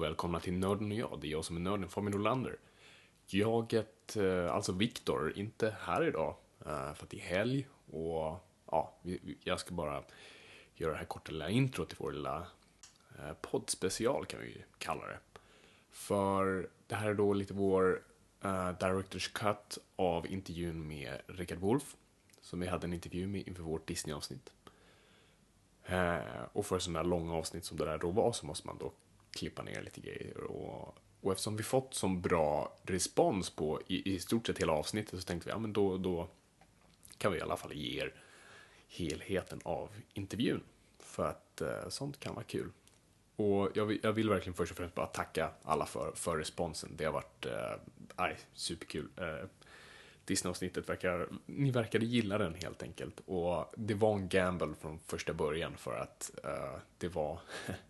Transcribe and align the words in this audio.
Och 0.00 0.04
välkomna 0.06 0.40
till 0.40 0.52
Nörden 0.52 0.92
och 0.92 0.98
jag. 0.98 1.18
Det 1.20 1.26
är 1.26 1.30
jag 1.30 1.44
som 1.44 1.56
är 1.56 1.60
nörden, 1.60 1.88
Fabian 1.88 2.14
Olander. 2.14 2.56
Jaget, 3.26 4.16
eh, 4.16 4.54
alltså 4.54 4.72
Viktor, 4.72 5.38
inte 5.38 5.76
här 5.80 6.04
idag 6.04 6.36
eh, 6.60 6.94
för 6.94 7.04
att 7.04 7.10
det 7.10 7.16
är 7.16 7.36
helg 7.36 7.68
och 7.90 8.38
ja, 8.70 8.94
jag 9.44 9.60
ska 9.60 9.74
bara 9.74 10.02
göra 10.74 10.92
det 10.92 10.98
här 10.98 11.04
korta 11.04 11.32
lilla 11.32 11.50
intro 11.50 11.84
till 11.84 11.96
vår 12.00 12.12
lilla 12.12 12.46
eh, 13.18 13.32
poddspecial 13.40 14.26
kan 14.26 14.40
vi 14.40 14.64
kalla 14.78 15.06
det. 15.06 15.18
För 15.90 16.68
det 16.86 16.94
här 16.94 17.10
är 17.10 17.14
då 17.14 17.32
lite 17.32 17.54
vår 17.54 18.02
Directors 18.80 19.28
Cut 19.28 19.78
av 19.96 20.26
intervjun 20.26 20.88
med 20.88 21.20
Richard 21.26 21.58
Wolff 21.58 21.96
som 22.40 22.60
vi 22.60 22.66
hade 22.66 22.86
en 22.86 22.92
intervju 22.92 23.26
med 23.26 23.48
inför 23.48 23.62
vårt 23.62 23.86
Disney-avsnitt. 23.86 24.52
och 26.52 26.66
för 26.66 26.78
sådana 26.78 26.98
här 26.98 27.06
långa 27.06 27.34
avsnitt 27.34 27.64
som 27.64 27.78
det 27.78 27.84
där 27.84 27.98
då 27.98 28.10
var 28.10 28.32
så 28.32 28.46
måste 28.46 28.66
man 28.66 28.78
då 28.78 28.92
klippa 29.30 29.62
ner 29.62 29.82
lite 29.82 30.00
grejer. 30.00 30.40
Och, 30.40 30.98
och 31.20 31.32
eftersom 31.32 31.56
vi 31.56 31.62
fått 31.62 31.94
så 31.94 32.08
bra 32.08 32.76
respons 32.82 33.50
på 33.50 33.80
i, 33.86 34.14
i 34.14 34.20
stort 34.20 34.46
sett 34.46 34.58
hela 34.58 34.72
avsnittet 34.72 35.20
så 35.20 35.26
tänkte 35.26 35.48
vi, 35.48 35.52
ja 35.52 35.58
men 35.58 35.72
då, 35.72 35.96
då 35.96 36.28
kan 37.18 37.32
vi 37.32 37.38
i 37.38 37.42
alla 37.42 37.56
fall 37.56 37.72
ge 37.72 38.00
er 38.00 38.14
helheten 38.88 39.60
av 39.64 39.90
intervjun. 40.12 40.62
För 40.98 41.26
att 41.26 41.60
eh, 41.60 41.88
sånt 41.88 42.20
kan 42.20 42.34
vara 42.34 42.44
kul. 42.44 42.70
Och 43.36 43.70
jag 43.74 43.86
vill, 43.86 44.00
jag 44.02 44.12
vill, 44.12 44.28
verkligen 44.28 44.54
först 44.54 44.70
och 44.72 44.78
främst 44.78 44.94
bara 44.94 45.06
tacka 45.06 45.50
alla 45.62 45.86
för, 45.86 46.12
för 46.14 46.36
responsen. 46.36 46.90
Det 46.96 47.04
har 47.04 47.12
varit 47.12 47.46
eh, 47.46 48.36
superkul. 48.54 49.08
Eh, 49.16 49.48
Disney-avsnittet 50.24 50.88
verkar, 50.88 51.28
ni 51.46 51.70
verkade 51.70 52.06
gilla 52.06 52.38
den 52.38 52.54
helt 52.54 52.82
enkelt. 52.82 53.20
Och 53.26 53.72
det 53.76 53.94
var 53.94 54.14
en 54.14 54.28
gamble 54.28 54.74
från 54.80 54.98
första 54.98 55.32
början 55.32 55.76
för 55.76 55.96
att 55.96 56.30
eh, 56.44 56.76
det 56.98 57.08
var 57.08 57.40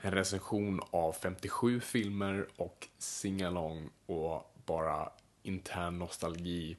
en 0.00 0.10
recension 0.10 0.80
av 0.90 1.12
57 1.12 1.80
filmer 1.80 2.46
och 2.56 2.88
singalong 2.98 3.90
och 4.06 4.54
bara 4.66 5.12
intern 5.42 5.98
nostalgi. 5.98 6.76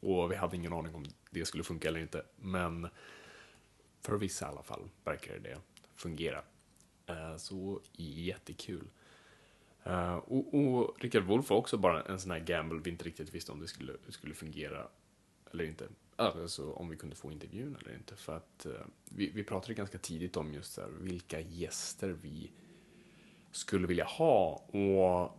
Och 0.00 0.32
vi 0.32 0.36
hade 0.36 0.56
ingen 0.56 0.72
aning 0.72 0.94
om 0.94 1.04
det 1.30 1.44
skulle 1.44 1.64
funka 1.64 1.88
eller 1.88 2.00
inte, 2.00 2.22
men 2.36 2.88
för 4.02 4.16
vissa 4.16 4.46
i 4.46 4.48
alla 4.48 4.62
fall 4.62 4.88
verkar 5.04 5.38
det 5.38 5.58
fungera. 5.96 6.42
Eh, 7.06 7.36
så 7.36 7.80
jättekul. 7.92 8.88
Eh, 9.84 10.16
och, 10.16 10.54
och 10.54 10.96
Richard 11.00 11.24
Wolff 11.24 11.50
var 11.50 11.56
också 11.56 11.76
bara 11.76 12.02
en 12.02 12.20
sån 12.20 12.30
här 12.30 12.38
gamble 12.38 12.80
vi 12.84 12.90
inte 12.90 13.04
riktigt 13.04 13.34
visste 13.34 13.52
om 13.52 13.60
det 13.60 13.68
skulle, 13.68 13.92
skulle 14.08 14.34
fungera 14.34 14.88
eller 15.50 15.64
inte 15.64 15.88
alltså 16.16 16.72
om 16.72 16.88
vi 16.88 16.96
kunde 16.96 17.16
få 17.16 17.32
intervjun 17.32 17.76
eller 17.80 17.94
inte. 17.94 18.16
För 18.16 18.36
att 18.36 18.66
eh, 18.66 18.72
vi, 19.04 19.30
vi 19.30 19.44
pratade 19.44 19.74
ganska 19.74 19.98
tidigt 19.98 20.36
om 20.36 20.54
just 20.54 20.76
här, 20.76 20.88
vilka 21.00 21.40
gäster 21.40 22.08
vi 22.08 22.52
skulle 23.50 23.86
vilja 23.86 24.04
ha 24.04 24.54
och 24.56 25.38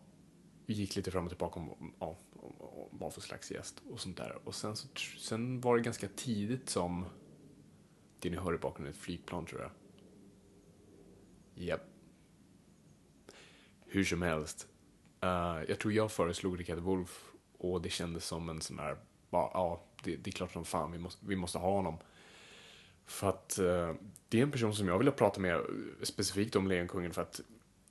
vi 0.65 0.73
gick 0.73 0.95
lite 0.95 1.11
fram 1.11 1.23
och 1.23 1.29
tillbaka 1.29 1.59
om, 1.59 1.93
ja, 1.99 2.17
om, 2.33 2.61
om 2.61 2.87
vad 2.91 3.13
för 3.13 3.21
slags 3.21 3.51
gäst 3.51 3.81
och 3.89 3.99
sånt 3.99 4.17
där. 4.17 4.39
Och 4.43 4.55
sen, 4.55 4.75
så, 4.75 4.87
sen 5.19 5.61
var 5.61 5.77
det 5.77 5.83
ganska 5.83 6.07
tidigt 6.07 6.69
som 6.69 7.05
det 8.19 8.29
ni 8.29 8.37
hör 8.37 8.55
i 8.55 8.57
bakgrunden 8.57 8.93
är 8.93 8.97
ett 8.97 9.03
flygplan 9.03 9.45
tror 9.45 9.61
jag. 9.61 9.71
Japp. 11.55 11.79
Yep. 11.79 11.89
Hur 13.85 14.03
som 14.03 14.21
helst. 14.21 14.67
Uh, 15.23 15.63
jag 15.67 15.79
tror 15.79 15.93
jag 15.93 16.11
föreslog 16.11 16.59
Rickard 16.59 16.79
Wolff 16.79 17.31
och 17.57 17.81
det 17.81 17.89
kändes 17.89 18.25
som 18.25 18.49
en 18.49 18.61
sån 18.61 18.79
här, 18.79 18.97
ja, 19.29 19.81
det, 20.03 20.15
det, 20.15 20.29
är 20.29 20.31
klart 20.31 20.51
som 20.51 20.65
fan 20.65 20.91
vi 20.91 20.97
måste, 20.97 21.25
vi 21.25 21.35
måste 21.35 21.57
ha 21.57 21.71
honom. 21.71 21.97
För 23.05 23.29
att 23.29 23.59
eh, 23.59 23.93
det 24.29 24.39
är 24.39 24.43
en 24.43 24.51
person 24.51 24.75
som 24.75 24.87
jag 24.87 24.97
vill 24.97 25.11
prata 25.11 25.39
med 25.39 25.55
eh, 25.55 25.61
specifikt 26.03 26.55
om 26.55 26.67
Lejonkungen 26.67 27.13
för 27.13 27.21
att 27.21 27.41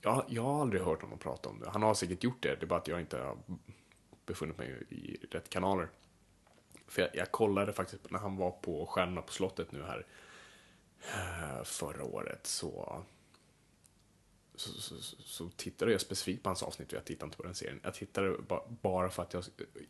jag, 0.00 0.24
jag 0.28 0.42
har 0.42 0.60
aldrig 0.60 0.82
hört 0.82 1.02
honom 1.02 1.18
prata 1.18 1.48
om 1.48 1.60
det. 1.60 1.70
Han 1.70 1.82
har 1.82 1.94
säkert 1.94 2.24
gjort 2.24 2.42
det, 2.42 2.56
det 2.56 2.62
är 2.62 2.66
bara 2.66 2.80
att 2.80 2.88
jag 2.88 3.00
inte 3.00 3.18
har 3.18 3.36
befunnit 4.26 4.58
mig 4.58 4.86
i 4.88 5.16
rätt 5.30 5.50
kanaler. 5.50 5.88
För 6.88 7.02
jag, 7.02 7.10
jag 7.14 7.30
kollade 7.30 7.72
faktiskt 7.72 8.10
när 8.10 8.18
han 8.18 8.36
var 8.36 8.50
på 8.50 8.86
Stjärnorna 8.86 9.22
på 9.22 9.32
slottet 9.32 9.72
nu 9.72 9.82
här 9.82 10.06
eh, 11.14 11.64
förra 11.64 12.04
året 12.04 12.46
så 12.46 13.02
så, 14.56 14.80
så, 14.80 15.16
så, 15.18 15.48
tittade 15.48 15.92
jag 15.92 16.00
specifikt 16.00 16.42
på 16.42 16.48
hans 16.48 16.62
avsnitt 16.62 16.88
och 16.88 16.96
jag 16.96 17.04
tittade 17.04 17.26
inte 17.26 17.36
på 17.36 17.42
den 17.42 17.54
serien. 17.54 17.80
Jag 17.82 17.94
tittade 17.94 18.36
bara 18.82 19.10
för 19.10 19.22
att 19.22 19.32
jag, 19.34 19.44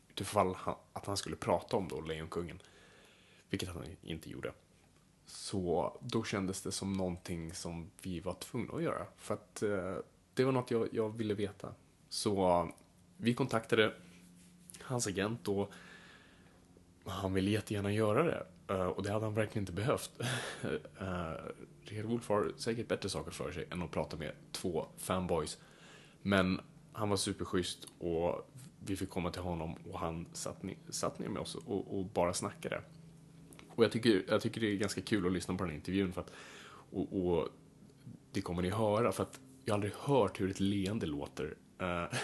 utifall 0.08 0.54
han, 0.54 0.74
att 0.92 1.06
han 1.06 1.16
skulle 1.16 1.36
prata 1.36 1.76
om 1.76 1.88
då 1.88 2.00
Lejonkungen. 2.00 2.62
Vilket 3.50 3.68
han 3.68 3.84
inte 4.02 4.30
gjorde. 4.30 4.52
Så 5.26 5.96
då 6.00 6.24
kändes 6.24 6.62
det 6.62 6.72
som 6.72 6.92
någonting 6.92 7.54
som 7.54 7.90
vi 8.02 8.20
var 8.20 8.34
tvungna 8.34 8.74
att 8.74 8.82
göra. 8.82 9.06
För 9.16 9.34
att 9.34 9.62
eh, 9.62 9.96
det 10.34 10.44
var 10.44 10.52
något 10.52 10.70
jag, 10.70 10.88
jag 10.92 11.16
ville 11.16 11.34
veta. 11.34 11.74
Så 12.08 12.48
eh, 12.48 12.68
vi 13.16 13.34
kontaktade 13.34 13.94
hans 14.80 15.06
agent 15.06 15.48
och 15.48 15.72
han 17.04 17.34
ville 17.34 17.50
jättegärna 17.50 17.92
göra 17.92 18.22
det. 18.22 18.46
Uh, 18.70 18.86
och 18.86 19.02
det 19.02 19.12
hade 19.12 19.24
han 19.24 19.34
verkligen 19.34 19.62
inte 19.62 19.72
behövt. 19.72 20.10
Eh, 20.62 21.02
uh, 21.02 21.34
Richard 21.82 22.04
Wolff 22.04 22.28
har 22.28 22.52
säkert 22.56 22.88
bättre 22.88 23.08
saker 23.08 23.30
för 23.30 23.52
sig 23.52 23.66
än 23.70 23.82
att 23.82 23.90
prata 23.90 24.16
med 24.16 24.32
två 24.52 24.86
fanboys. 24.96 25.58
Men 26.22 26.60
han 26.92 27.08
var 27.08 27.16
superschysst 27.16 27.86
och 27.98 28.50
vi 28.86 28.96
fick 28.96 29.10
komma 29.10 29.30
till 29.30 29.42
honom 29.42 29.74
och 29.92 29.98
han 29.98 30.26
satt, 30.32 30.62
ner, 30.62 30.76
satt 30.88 31.18
ner 31.18 31.28
med 31.28 31.42
oss 31.42 31.54
och, 31.54 31.98
och, 31.98 32.04
bara 32.04 32.32
snackade. 32.32 32.80
Och 33.68 33.84
jag 33.84 33.92
tycker, 33.92 34.24
jag 34.28 34.40
tycker 34.40 34.60
det 34.60 34.66
är 34.66 34.76
ganska 34.76 35.00
kul 35.00 35.26
att 35.26 35.32
lyssna 35.32 35.54
på 35.54 35.64
den 35.64 35.70
här 35.70 35.76
intervjun 35.76 36.12
för 36.12 36.20
att, 36.20 36.32
och, 36.90 37.26
och 37.26 37.48
det 38.32 38.40
kommer 38.40 38.62
ni 38.62 38.70
höra 38.70 39.12
för 39.12 39.22
att 39.22 39.40
jag 39.64 39.72
har 39.72 39.76
aldrig 39.76 39.92
hört 39.94 40.40
hur 40.40 40.50
ett 40.50 40.60
leende 40.60 41.06
låter. 41.06 41.44
Uh, 41.82 42.16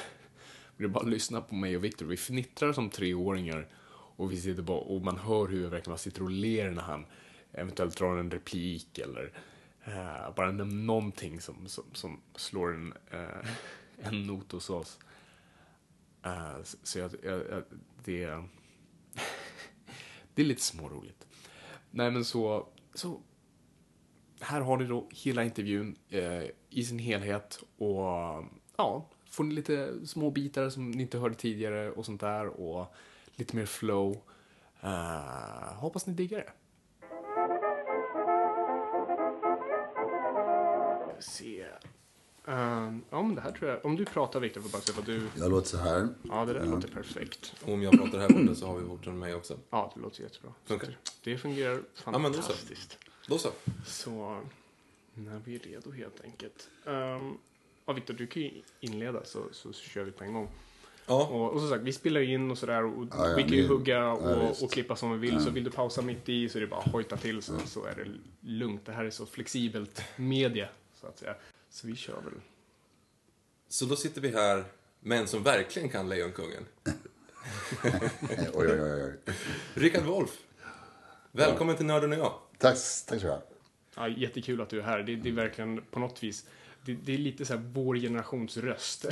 det 0.77 0.85
är 0.85 0.89
bara 0.89 1.05
att 1.05 1.11
lyssna 1.11 1.41
på 1.41 1.55
mig 1.55 1.77
och 1.77 1.85
Victor. 1.85 2.07
Vi 2.07 2.17
fnittrar 2.17 2.73
som 2.73 2.91
treåringar 2.91 3.69
och 4.17 4.33
vi 4.33 4.37
sitter 4.37 4.63
bara, 4.63 4.79
och 4.79 5.03
man 5.03 5.17
hör 5.17 5.49
hur 5.49 5.69
verkligen 5.69 5.91
man 5.91 5.99
sitter 5.99 6.23
och 6.23 6.31
ler 6.31 6.71
när 6.71 6.83
han 6.83 7.07
eventuellt 7.53 7.97
drar 7.97 8.17
en 8.17 8.31
replik 8.31 8.99
eller 8.99 9.33
uh, 9.89 10.35
bara 10.37 10.53
någonting 10.53 11.41
som, 11.41 11.67
som, 11.67 11.85
som 11.93 12.21
slår 12.35 12.75
en, 12.75 12.95
uh, 13.15 13.47
en 13.99 14.23
not 14.23 14.53
hos 14.53 14.71
oss. 14.71 14.99
Uh, 16.27 16.63
så 16.63 16.99
jag, 16.99 17.15
jag, 17.23 17.41
jag, 17.51 17.63
det, 18.05 18.27
det 20.35 20.43
är 20.43 20.47
lite 20.47 20.63
småroligt. 20.63 21.27
Nej 21.91 22.11
men 22.11 22.25
så, 22.25 22.69
så 22.95 23.21
här 24.41 24.61
har 24.61 24.77
ni 24.77 24.85
då 24.85 25.09
hela 25.11 25.45
intervjun 25.45 25.97
i 26.71 26.85
sin 26.85 26.99
helhet 26.99 27.63
och 27.77 28.45
ja, 28.77 29.09
får 29.31 29.45
ni 29.45 29.55
lite 29.55 30.07
små 30.07 30.31
bitar 30.31 30.69
som 30.69 30.91
ni 30.91 31.03
inte 31.03 31.19
hörde 31.19 31.35
tidigare 31.35 31.91
och 31.91 32.07
sånt 32.07 32.21
där 32.21 32.47
och 32.47 32.95
lite 33.43 33.57
mer 33.57 33.67
flow. 33.67 34.23
Uh, 34.85 35.75
hoppas 35.75 36.07
ni 36.07 36.13
diggar 36.13 36.39
det. 36.39 36.53
Se. 41.23 41.67
Um, 42.45 43.05
ja, 43.11 43.33
det 43.35 43.41
här 43.41 43.53
tror 43.53 43.71
jag. 43.71 43.85
Om 43.85 43.97
du 43.97 44.05
pratar 44.05 44.41
Viktor 44.41 44.61
får 44.61 44.69
bara 44.69 44.83
se 44.83 44.93
vad 44.97 45.05
du... 45.05 45.29
Jag 45.37 45.51
låter 45.51 45.69
så 45.69 45.77
här. 45.77 46.09
Ja, 46.23 46.45
det 46.45 46.53
där 46.53 46.61
ja. 46.61 46.67
låter 46.67 46.89
perfekt. 46.89 47.55
Och 47.63 47.73
om 47.73 47.83
jag 47.83 47.93
pratar 47.93 48.19
här 48.19 48.29
borta 48.29 48.55
så 48.55 48.67
har 48.67 48.79
vi 48.79 48.85
borta 48.85 49.11
med 49.11 49.19
mig 49.19 49.35
också. 49.35 49.59
Ja, 49.71 49.93
det 49.95 50.01
låter 50.01 50.23
jättebra. 50.23 50.53
Funkar. 50.65 50.99
Det 51.25 51.39
fungerar 51.39 51.83
fantastiskt. 51.95 52.99
Ja, 53.05 53.11
då 53.29 53.39
så. 53.39 53.49
Då 53.49 53.59
så. 53.85 53.85
Så, 53.87 54.41
när 55.15 55.39
vi 55.45 55.55
är 55.55 55.59
redo 55.59 55.91
helt 55.91 56.21
enkelt. 56.25 56.69
Um, 56.85 57.39
ja, 57.87 57.93
Viktor, 57.93 58.15
du 58.15 58.27
kan 58.27 58.43
ju 58.43 58.63
inleda 58.81 59.25
så, 59.25 59.45
så 59.53 59.73
kör 59.73 60.05
vi 60.05 60.13
på 60.13 60.25
en 60.25 60.33
gång. 60.33 60.49
Ja, 61.07 61.27
Och, 61.27 61.53
och 61.53 61.61
som 61.61 61.69
sagt, 61.71 61.83
vi 61.83 61.93
spelar 61.93 62.21
ju 62.21 62.35
in 62.35 62.51
och 62.51 62.59
sådär 62.59 62.85
och 62.85 63.07
Ja, 63.11 63.29
ja, 63.29 63.37
vi 63.37 63.43
kan 63.43 63.53
ju 63.53 63.69
hugga 63.69 63.95
ja, 63.97 64.13
och, 64.13 64.51
visst. 64.51 64.63
och 64.63 64.73
klippa 64.73 64.97
som 64.97 65.13
vi 65.21 65.31
vill. 65.31 65.41
Så 65.45 65.51
vill 65.51 65.65
du 65.65 65.71
pausa 65.71 66.03
mitt 66.03 66.29
i 66.29 66.49
så 66.49 66.59
är 66.59 66.61
det 66.61 66.67
bara 66.67 66.81
att 66.81 66.93
hojta 66.93 67.17
till 67.17 67.43
så, 67.43 67.59
så 67.67 67.85
är 67.85 67.95
det 67.95 68.07
lugnt. 68.49 68.87
Det 68.87 68.93
här 68.93 69.05
är 69.05 69.11
så 69.11 69.27
flexibelt 69.27 70.03
media, 70.17 70.69
så 71.01 71.07
att 71.07 71.19
säga. 71.19 71.35
Så 71.71 71.87
vi 71.87 71.97
kör 71.97 72.15
väl. 72.21 72.35
så 73.69 73.85
då 73.85 73.97
sitter 73.97 74.21
vi 74.21 74.29
här 74.29 74.65
med 75.01 75.19
en 75.19 75.27
som 75.29 75.43
verkligen 75.43 75.89
kan 75.89 76.09
Lejonkungen. 76.09 76.67
Oj, 77.85 78.51
oj, 78.55 78.83
oj. 78.83 79.05
oj. 79.27 79.35
Rickard 79.75 80.05
Wolff. 80.05 80.39
Välkommen 81.33 81.77
till 81.77 81.87
Nörden 81.87 82.13
och 82.13 82.19
jag. 82.19 82.33
Tack, 82.59 82.77
tack 83.07 83.21
så 83.21 83.27
mycket. 83.27 83.49
Ja, 83.97 84.09
jättekul 84.09 84.61
att 84.61 84.69
du 84.69 84.79
är 84.79 84.83
här. 84.83 85.03
Det, 85.03 85.17
det 85.17 85.29
är 85.29 85.33
verkligen 85.33 85.83
på 85.91 86.01
något 86.01 86.23
vis, 86.23 86.47
det, 86.85 86.95
det 86.95 87.15
är 87.15 87.19
lite 87.19 87.45
så 87.45 87.55
här 87.55 87.63
vår 87.73 87.97
generations 87.97 88.57
röst 88.57 89.07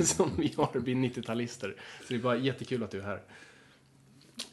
som 0.00 0.30
vi 0.38 0.54
har, 0.56 0.80
vi 0.80 0.94
90-talister. 0.94 1.76
Så 2.00 2.06
det 2.08 2.14
är 2.14 2.18
bara 2.18 2.36
jättekul 2.36 2.82
att 2.82 2.90
du 2.90 2.98
är 3.00 3.04
här. 3.04 3.22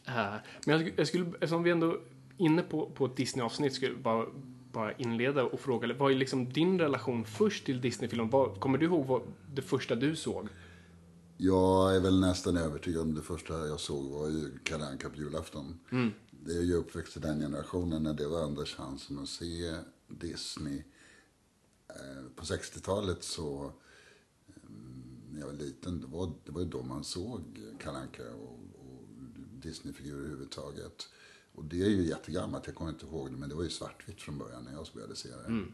Eh, 0.06 0.42
men 0.66 0.80
jag, 0.80 0.94
jag 0.98 1.08
skulle, 1.08 1.26
eftersom 1.26 1.64
vi 1.64 1.72
ändå 1.72 1.92
är 1.92 2.00
inne 2.38 2.62
på, 2.62 2.90
på 2.90 3.06
ett 3.06 3.16
Disney-avsnitt, 3.16 3.74
skulle 3.74 3.92
jag 3.92 4.02
bara, 4.02 4.26
bara 4.72 4.94
inleda 4.94 5.44
och 5.44 5.60
fråga, 5.60 5.94
vad 5.94 6.12
är 6.12 6.16
liksom 6.16 6.54
din 6.54 6.80
relation 6.80 7.26
först 7.26 7.66
till 7.66 7.82
Disney-filmen? 7.82 8.30
Kommer 8.60 8.78
du 8.78 8.86
ihåg 8.86 9.06
vad 9.06 9.22
det 9.54 9.62
första 9.62 9.96
du 9.96 10.16
såg? 10.16 10.48
Jag 11.38 11.96
är 11.96 12.00
väl 12.00 12.20
nästan 12.20 12.58
övertygad 12.58 13.02
om 13.02 13.16
det 13.16 13.22
första 13.22 13.68
jag 13.68 13.80
såg 13.80 14.10
var 14.10 14.30
ju 14.30 14.52
Kalle 14.64 14.86
Anka 14.86 15.10
på 15.10 15.16
julafton. 15.16 15.80
Det 16.32 16.54
är 16.54 16.62
ju 16.62 16.74
uppväxt 16.74 17.18
i 17.18 17.20
den 17.20 17.40
generationen 17.40 18.04
när 18.04 18.14
det 18.14 18.28
var 18.28 18.44
enda 18.44 18.66
chansen 18.66 19.20
att 19.20 19.30
se 19.30 19.76
Disney. 20.08 20.84
Eh, 21.96 22.24
På 22.36 22.46
60-talet 22.46 23.24
så, 23.24 23.66
eh, 24.48 24.54
när 25.32 25.40
jag 25.40 25.48
var 25.48 25.54
liten, 25.54 26.02
det 26.02 26.08
var, 26.08 26.32
det 26.46 26.52
var 26.52 26.62
ju 26.62 26.68
då 26.68 26.84
man 26.84 27.04
såg 27.04 27.42
Kalle 27.80 27.98
Anka 27.98 28.24
och, 28.34 28.54
och 28.54 29.08
Disneyfigurer 29.62 30.20
överhuvudtaget. 30.20 31.10
Och 31.54 31.66
det 31.66 31.82
är 31.84 31.90
ju 31.90 32.02
jättegammalt, 32.08 32.68
jag 32.68 32.76
kommer 32.76 32.92
inte 32.92 33.06
ihåg 33.06 33.32
det, 33.32 33.38
men 33.38 33.50
det 33.50 33.56
var 33.56 33.64
ju 33.64 33.70
svartvitt 33.70 34.22
från 34.22 34.38
början 34.38 34.64
när 34.64 34.72
jag 34.74 34.88
började 34.94 35.16
se 35.16 35.30
det. 35.30 35.66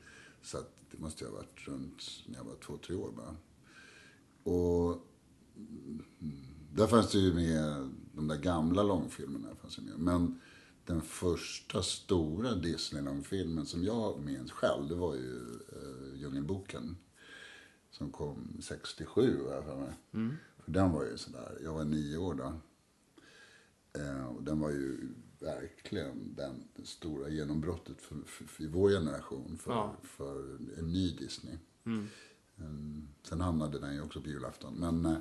Så 0.41 0.57
att 0.57 0.71
det 0.91 0.97
måste 0.99 1.23
ju 1.23 1.29
ha 1.29 1.37
varit 1.37 1.67
runt 1.67 2.03
när 2.25 2.35
jag 2.37 2.43
var 2.43 2.55
två, 2.55 2.77
tre 2.77 2.95
år 2.95 3.11
bara. 3.11 3.35
Och 4.53 5.07
där 6.73 6.87
fanns 6.87 7.11
det 7.11 7.17
ju 7.19 7.33
med, 7.33 7.89
de 8.13 8.27
där 8.27 8.37
gamla 8.37 8.83
långfilmerna 8.83 9.55
fanns 9.61 9.77
ju 9.79 9.81
med. 9.83 9.99
Men 9.99 10.39
den 10.87 11.01
första 11.01 11.83
stora 11.83 12.55
Disney-långfilmen 12.55 13.65
som 13.65 13.83
jag 13.83 14.19
minns 14.19 14.51
själv, 14.51 14.87
det 14.87 14.95
var 14.95 15.15
ju 15.15 15.39
uh, 15.75 16.15
Djungelboken. 16.15 16.97
Som 17.91 18.11
kom 18.11 18.57
67, 18.61 19.37
har 19.47 19.53
jag 19.55 19.63
för 19.65 19.75
mig. 19.77 19.93
För 20.65 20.71
den 20.71 20.91
var 20.91 21.03
ju 21.03 21.17
sådär, 21.17 21.57
jag 21.63 21.73
var 21.73 21.85
nio 21.85 22.17
år 22.17 22.33
då. 22.33 22.53
Eh, 24.01 24.25
och 24.25 24.43
den 24.43 24.59
var 24.59 24.69
ju 24.69 25.09
verkligen 25.39 26.35
den 26.35 26.63
stora 26.83 27.29
genombrottet 27.29 28.01
för, 28.01 28.15
för, 28.25 28.45
för 28.45 28.67
vår 28.67 28.89
generation, 28.89 29.57
för, 29.57 29.71
Ja. 29.71 29.95
för 30.03 30.57
en 30.79 30.91
ny 30.91 31.11
Disney. 31.11 31.57
Mm, 32.57 33.07
Sen 33.23 33.41
hamnade 33.41 33.79
den 33.79 33.93
ju 33.95 34.01
också 34.01 34.21
på 34.21 34.29
julafton. 34.29 34.73
Men 34.73 35.05
eh, 35.05 35.17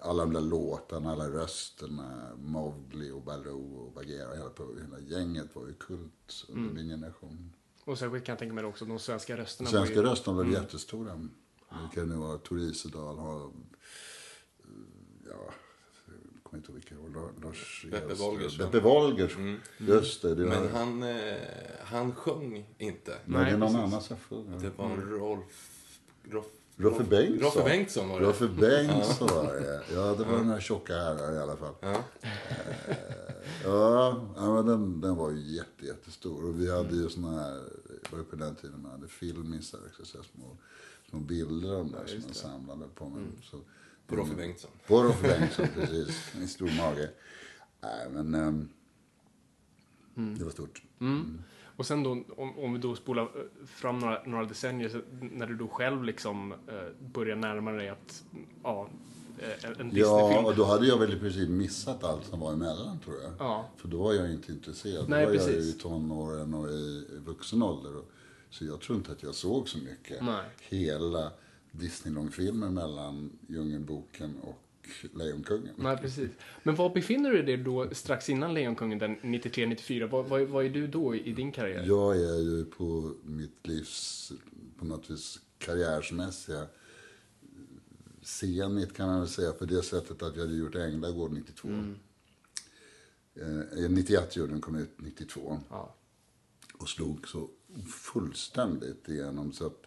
alla 0.00 0.22
de 0.24 0.32
där 0.32 0.40
låtarna, 0.40 1.12
alla 1.12 1.28
rösterna, 1.30 2.32
Mowgli 2.36 3.10
och 3.10 3.22
Baloo 3.22 3.76
och 3.86 3.92
Bagheera, 3.92 4.34
hela, 4.34 4.50
på- 4.50 4.76
hela 4.82 5.00
gänget 5.00 5.46
var 5.56 5.66
ju 5.66 5.74
kult 5.74 6.44
under 6.48 6.72
min 6.74 6.88
generation. 6.88 7.52
Och 7.84 7.98
särskilt 7.98 8.24
kan 8.24 8.32
jag 8.32 8.38
tänka 8.38 8.54
mig 8.54 8.64
också 8.64 8.84
de 8.84 8.98
svenska 8.98 9.36
rösterna. 9.36 9.70
Svenska 9.70 9.96
var 9.96 10.02
ju, 10.02 10.08
rösterna 10.10 10.36
var 10.36 10.44
jättestora. 10.44 11.28
Det 11.70 11.94
kan 11.94 12.08
nu 12.08 12.14
vara 12.16 12.38
Tor 12.38 12.60
Isedal, 12.60 13.18
ha, 13.18 13.44
eh, 13.44 13.50
ja, 15.26 15.52
jag 16.34 16.42
kommer 16.42 16.58
inte 16.58 16.72
ihåg 16.72 16.74
vilka, 16.74 16.94
det 16.94 17.46
Lars 17.46 17.86
Beppe 17.90 18.14
Wolgers. 18.14 18.58
Beppe 18.58 18.80
Wolgers, 18.80 19.36
just 19.78 20.22
det. 20.22 20.34
det 20.34 20.44
var, 20.44 20.60
Men 20.60 20.68
han, 20.74 21.02
eh, 21.02 21.36
han 21.84 22.14
sjöng 22.14 22.74
inte. 22.78 23.18
Nej, 23.24 23.44
det 23.44 23.50
är 23.50 23.56
någon 23.58 23.76
annan 23.76 24.02
som 24.02 24.16
sjunger. 24.16 24.58
Det 24.58 24.70
var 24.78 24.96
Rolf... 24.96 25.70
Rolf 26.30 26.46
Roffe 26.78 27.04
Bengtsson. 27.04 27.40
Roffe 27.40 27.64
Bengtsson 27.64 28.08
var 28.08 28.20
det. 28.20 28.26
Roffe 28.26 28.48
Bengtsson 28.48 29.28
var 29.28 29.54
det. 29.54 29.82
Ja, 29.94 30.14
det 30.14 30.24
var 30.24 30.44
några 30.44 30.60
tjocka 30.60 30.94
herrar 30.94 31.34
i 31.34 31.38
alla 31.38 31.56
fall. 31.56 31.74
Ja. 31.80 32.04
Ja, 33.64 34.20
ja 34.36 34.54
men 34.54 34.66
den, 34.66 35.00
den 35.00 35.16
var 35.16 35.30
ju 35.30 35.40
jätte, 35.40 35.86
jättestor. 35.86 36.44
Och 36.44 36.60
vi 36.60 36.70
hade 36.76 36.96
ju 36.96 37.08
såna 37.08 37.40
här, 37.40 37.54
det 38.02 38.12
var 38.12 38.18
ju 38.18 38.24
på 38.24 38.36
den 38.36 38.54
tiden 38.54 38.82
man 38.82 38.90
hade 38.90 39.08
filmisar 39.08 39.80
så 40.02 40.18
här 40.18 40.24
små, 40.24 40.56
små 41.10 41.18
bilder 41.20 41.72
dem 41.72 41.92
där 41.92 42.06
som 42.06 42.20
man 42.20 42.34
samlade 42.34 42.84
på. 42.94 43.08
Men, 43.08 43.32
så, 43.42 43.60
På 44.06 44.16
Roffe 44.16 44.34
Bengtsson. 44.34 44.70
På 44.86 45.02
Roffe 45.02 45.28
Bengtsson, 45.28 45.66
precis. 45.74 46.32
En 46.40 46.48
stor 46.48 46.70
mage. 46.76 47.10
Nej, 47.80 48.08
men 48.10 48.34
ehm, 48.34 48.68
det 50.38 50.44
var 50.44 50.50
stort. 50.50 50.82
Och 51.78 51.86
sen 51.86 52.02
då, 52.02 52.10
om, 52.36 52.58
om 52.58 52.72
vi 52.72 52.78
då 52.78 52.96
spolar 52.96 53.22
eh, 53.22 53.66
fram 53.66 53.98
några, 53.98 54.22
några 54.24 54.44
decennier, 54.44 54.88
så 54.88 55.00
när 55.20 55.46
du 55.46 55.56
då 55.56 55.68
själv 55.68 56.04
liksom 56.04 56.52
eh, 56.52 57.06
börjar 57.12 57.36
närma 57.36 57.72
dig 57.72 57.88
att, 57.88 58.24
ja, 58.62 58.88
eh, 59.38 59.70
en 59.70 59.80
en 59.80 59.90
Ja, 59.94 60.42
och 60.46 60.56
då 60.56 60.64
hade 60.64 60.86
jag 60.86 60.98
väl 60.98 61.12
i 61.12 61.18
princip 61.18 61.48
missat 61.48 62.04
allt 62.04 62.26
som 62.26 62.40
var 62.40 62.52
emellan 62.52 62.98
tror 63.04 63.16
jag. 63.22 63.32
Ja. 63.38 63.68
För 63.76 63.88
då 63.88 64.02
var 64.02 64.14
jag 64.14 64.32
inte 64.32 64.52
intresserad. 64.52 65.08
Nej, 65.08 65.26
då 65.26 65.30
var 65.30 65.36
jag 65.36 65.46
precis. 65.46 65.74
i 65.74 65.78
tonåren 65.78 66.54
och 66.54 66.70
i 66.70 67.04
vuxen 67.26 67.62
ålder. 67.62 67.92
Så 68.50 68.64
jag 68.64 68.80
tror 68.80 68.98
inte 68.98 69.12
att 69.12 69.22
jag 69.22 69.34
såg 69.34 69.68
så 69.68 69.78
mycket. 69.78 70.22
Nej. 70.22 70.44
Hela 70.60 71.32
Disney-långfilmen 71.70 72.74
mellan 72.74 73.38
Djungelboken 73.48 74.36
och 74.42 74.62
Lejonkungen. 75.14 75.74
Nej, 75.76 75.96
precis. 75.96 76.30
Men 76.62 76.74
var 76.74 76.94
befinner 76.94 77.30
du 77.30 77.42
dig 77.42 77.56
då 77.56 77.88
strax 77.92 78.28
innan 78.28 78.54
Lejonkungen, 78.54 78.98
den 78.98 79.16
93-94? 79.20 80.08
Vad, 80.08 80.26
vad, 80.26 80.42
vad 80.42 80.64
är 80.64 80.70
du 80.70 80.86
då 80.86 81.14
i, 81.14 81.32
din 81.32 81.52
karriär? 81.52 81.84
Jag 81.86 82.16
är 82.16 82.38
ju 82.38 82.64
på 82.64 83.14
mitt 83.22 83.66
livs, 83.66 84.32
på 84.78 84.84
något 84.84 85.10
vis, 85.10 85.40
karriärsmässiga 85.58 86.66
zenit 88.28 88.94
kan 88.94 89.08
man 89.08 89.20
väl 89.20 89.28
säga. 89.28 89.52
På 89.52 89.64
det 89.64 89.82
sättet 89.82 90.22
att 90.22 90.36
jag 90.36 90.42
hade 90.42 90.56
gjort 90.56 90.74
Änglagård 90.74 91.32
92. 91.32 91.68
Eh, 93.34 93.90
91 93.90 94.36
gjorde 94.36 94.52
den, 94.52 94.60
kom 94.60 94.74
ut 94.74 94.90
92. 94.96 95.60
Ja. 95.70 95.94
och 96.74 96.88
slog 96.88 97.28
så 97.28 97.50
fullständigt 98.12 99.08
igenom 99.08 99.52
så 99.52 99.66
att 99.66 99.82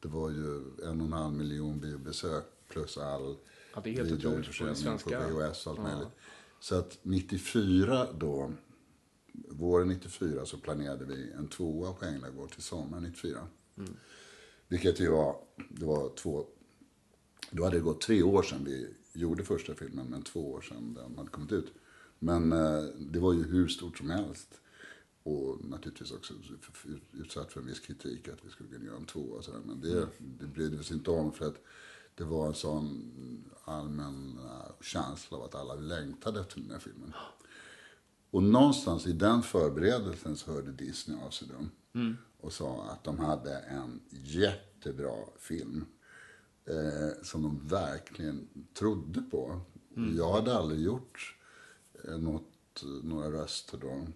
det 0.00 0.08
var 0.08 0.30
ju 0.30 0.56
en 0.84 1.00
och 1.00 1.06
en 1.06 1.12
halv 1.12 1.34
miljon 1.34 1.80
biobesök 1.80 2.44
plus 2.68 2.98
all 2.98 3.36
Ja, 3.74 3.80
det 3.84 3.90
är 3.90 3.94
helt 3.94 4.12
otroligt 4.12 4.78
svenska. 4.78 5.20
på 5.20 5.28
VHS 5.28 5.66
och 5.66 5.72
allt 5.72 5.82
möjligt. 5.82 6.14
Så 6.60 6.74
att 6.74 6.98
94 7.02 8.06
då, 8.12 8.52
våren 9.32 9.88
94 9.88 10.46
så 10.46 10.56
planerade 10.56 11.04
vi 11.04 11.32
en 11.32 11.48
tvåa 11.48 11.92
på 11.92 12.04
Änglagård 12.04 12.50
till 12.50 12.62
sommaren 12.62 13.02
94. 13.02 13.46
Vilket 14.68 15.00
ju 15.00 15.10
var, 15.10 15.36
det 15.68 15.84
var 15.84 16.14
två, 16.16 16.46
då 17.50 17.64
hade 17.64 17.76
det 17.76 17.82
gått 17.82 18.00
tre 18.00 18.22
år 18.22 18.42
sedan 18.42 18.64
vi 18.64 18.94
gjorde 19.12 19.44
första 19.44 19.74
filmen, 19.74 20.06
men 20.06 20.22
två 20.22 20.52
år 20.52 20.60
sedan 20.60 20.94
den 20.94 21.18
hade 21.18 21.30
kommit 21.30 21.52
ut. 21.52 21.72
Men 22.18 22.52
eh, 22.52 22.82
det 22.98 23.18
var 23.18 23.32
ju 23.32 23.42
hur 23.42 23.68
stort 23.68 23.98
som 23.98 24.10
helst. 24.10 24.60
Och 25.22 25.64
naturligtvis 25.64 26.12
också 26.12 26.34
utsatt 27.12 27.52
för 27.52 27.60
en 27.60 27.66
viss 27.66 27.80
kritik 27.80 28.28
att 28.28 28.44
vi 28.44 28.50
skulle 28.50 28.68
kunna 28.68 28.84
göra 28.84 28.96
en 28.96 29.06
tvåa 29.06 29.38
och 29.38 29.44
sådär. 29.44 29.60
Men 29.66 29.80
det, 29.80 30.08
det 30.18 30.46
brydde 30.46 30.76
vi 30.76 30.82
oss 30.82 30.92
inte 30.92 31.10
om 31.10 31.32
för 31.32 31.46
att 31.46 31.64
det 32.14 32.24
var 32.24 32.46
en 32.46 32.54
sån 32.54 33.12
allmän 33.64 34.38
eh, 34.44 34.82
känsla 34.82 35.38
av 35.38 35.44
att 35.44 35.54
alla 35.54 35.74
längtade 35.74 36.40
efter 36.40 36.60
den 36.60 36.70
här 36.70 36.78
filmen. 36.78 37.12
Och 38.30 38.42
någonstans 38.42 39.06
i 39.06 39.12
den 39.12 39.42
förberedelsen 39.42 40.36
så 40.36 40.52
hörde 40.52 40.72
Disney 40.72 41.18
av 41.20 41.30
sig 41.30 41.48
då. 41.48 41.66
Och 42.40 42.52
sa 42.52 42.84
att 42.84 43.04
de 43.04 43.18
hade 43.18 43.58
en 43.58 44.00
jättebra 44.10 45.16
film. 45.38 45.86
Eh, 46.64 47.22
som 47.22 47.42
de 47.42 47.68
verkligen 47.68 48.48
trodde 48.74 49.22
på. 49.22 49.60
Jag 50.16 50.32
hade 50.32 50.56
aldrig 50.56 50.80
gjort 50.80 51.36
eh, 52.04 52.18
något, 52.18 52.84
några 53.02 53.30
röster 53.30 53.78
då. 53.78 54.06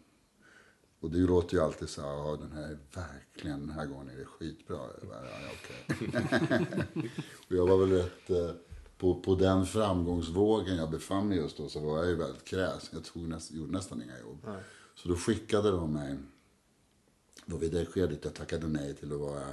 Och 1.04 1.10
det 1.10 1.18
låter 1.18 1.54
ju 1.54 1.62
alltid 1.62 1.88
så 1.88 2.00
här, 2.00 2.36
den 2.36 2.52
här 2.52 2.62
är 2.62 2.78
verkligen, 2.94 3.60
den 3.60 3.70
här 3.70 3.86
gången 3.86 4.08
är 4.08 4.16
det 4.16 4.24
skitbra. 4.24 4.76
Jag 5.00 5.08
bara, 5.08 5.24
ja, 5.24 5.50
okej. 5.54 6.10
och 7.48 7.52
jag 7.52 7.66
var 7.66 7.78
väl 7.78 7.90
rätt, 7.90 8.30
eh, 8.30 8.50
på, 8.98 9.20
på 9.20 9.34
den 9.34 9.66
framgångsvågen 9.66 10.76
jag 10.76 10.90
befann 10.90 11.28
mig 11.28 11.38
just 11.38 11.56
då 11.56 11.68
så 11.68 11.80
var 11.80 11.98
jag 11.98 12.08
ju 12.08 12.14
väldigt 12.14 12.44
kräsen. 12.44 12.88
Jag 12.92 13.04
tog 13.04 13.22
näst, 13.22 13.52
gjorde 13.52 13.72
nästan 13.72 14.02
inga 14.02 14.18
jobb. 14.18 14.46
Så 14.94 15.08
då 15.08 15.16
skickade 15.16 15.70
de 15.70 15.92
mig, 15.92 16.18
var 17.46 17.58
vid 17.58 17.72
det 17.72 17.86
skedet 17.86 18.24
jag 18.24 18.34
tackade 18.34 18.66
nej 18.66 18.94
till 18.94 19.12
att 19.12 19.20
vara 19.20 19.48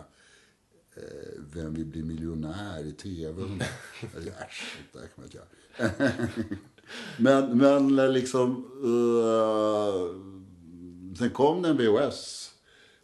eh, 0.96 1.40
Vem 1.54 1.74
vill 1.74 1.86
bli 1.86 2.04
miljonär 2.04 2.86
i 2.86 2.92
tv? 2.92 3.44
Tänkte, 4.02 4.32
Äsch, 4.32 4.78
det 4.92 5.00
där 5.00 5.08
kan 5.08 5.14
man 5.16 5.26
inte 5.26 5.38
göra. 5.38 6.12
men, 7.18 7.58
men 7.58 8.14
liksom... 8.14 8.66
eh, 8.84 10.32
sen 11.18 11.30
kom 11.30 11.62
det 11.62 11.70
en 11.70 11.78
VHS. 11.78 12.52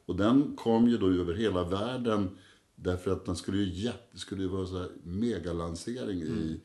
Och 0.05 0.15
den 0.15 0.55
kom 0.55 0.87
ju 0.87 0.97
då 0.97 1.09
över 1.09 1.33
hela 1.33 1.63
världen. 1.63 2.37
Därför 2.75 3.11
att 3.11 3.25
den 3.25 3.35
skulle 3.35 3.57
ju, 3.57 3.83
jätte, 3.83 4.07
det 4.11 4.19
skulle 4.19 4.41
ju 4.41 4.47
vara 4.47 4.65
så 4.67 4.77
här 4.79 4.89
megalansering 5.03 6.21
i 6.21 6.61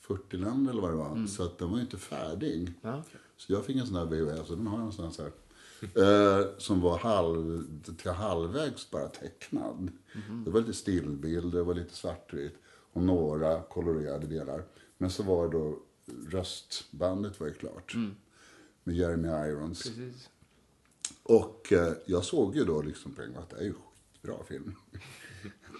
40 0.00 0.36
länder 0.36 0.72
eller 0.72 0.82
vad 0.82 0.90
det 0.90 0.96
var. 0.96 1.26
Så 1.26 1.42
att 1.42 1.58
den 1.58 1.70
var 1.70 1.76
ju 1.76 1.82
inte 1.82 1.96
färdig. 1.98 2.72
Ja, 2.82 3.02
okej. 3.06 3.20
Så 3.36 3.52
jag 3.52 3.64
fick 3.64 3.76
en 3.76 3.86
sån 3.86 3.96
här 3.96 4.04
VHS 4.06 4.50
och 4.50 4.56
den 4.56 4.66
har 4.66 4.74
jag 4.74 4.78
någonstans 4.78 5.18
här. 5.18 5.32
Eh, 5.84 6.46
som 6.58 6.80
var 6.80 6.98
halv, 6.98 7.64
till 7.96 8.10
halvvägs 8.10 8.90
bara 8.90 9.08
tecknad. 9.08 9.90
Det 10.44 10.50
var 10.50 10.60
lite 10.60 10.72
stillbild, 10.72 11.52
det 11.52 11.62
var 11.62 11.74
lite 11.74 11.94
svartvitt 11.94 12.54
och 12.92 13.02
några 13.02 13.62
kolorerade 13.62 14.26
delar. 14.26 14.62
Men 14.98 15.10
så 15.10 15.22
var 15.22 15.48
då 15.48 15.78
röstbandet 16.30 17.40
var 17.40 17.46
ju 17.46 17.54
klart. 17.54 17.94
Med 18.84 18.96
Jeremy 18.96 19.28
Irons. 19.28 19.82
Precis. 19.82 20.28
Och 21.26 21.72
eh, 21.72 21.92
jag 22.06 22.24
såg 22.24 22.56
ju 22.56 22.64
då 22.64 22.82
liksom 22.82 23.12
på 23.14 23.22
en 23.22 23.32
gång 23.32 23.42
att 23.42 23.50
det 23.50 23.56
är 23.56 23.64
ju 23.64 23.74
skitbra 24.12 24.44
film. 24.44 24.74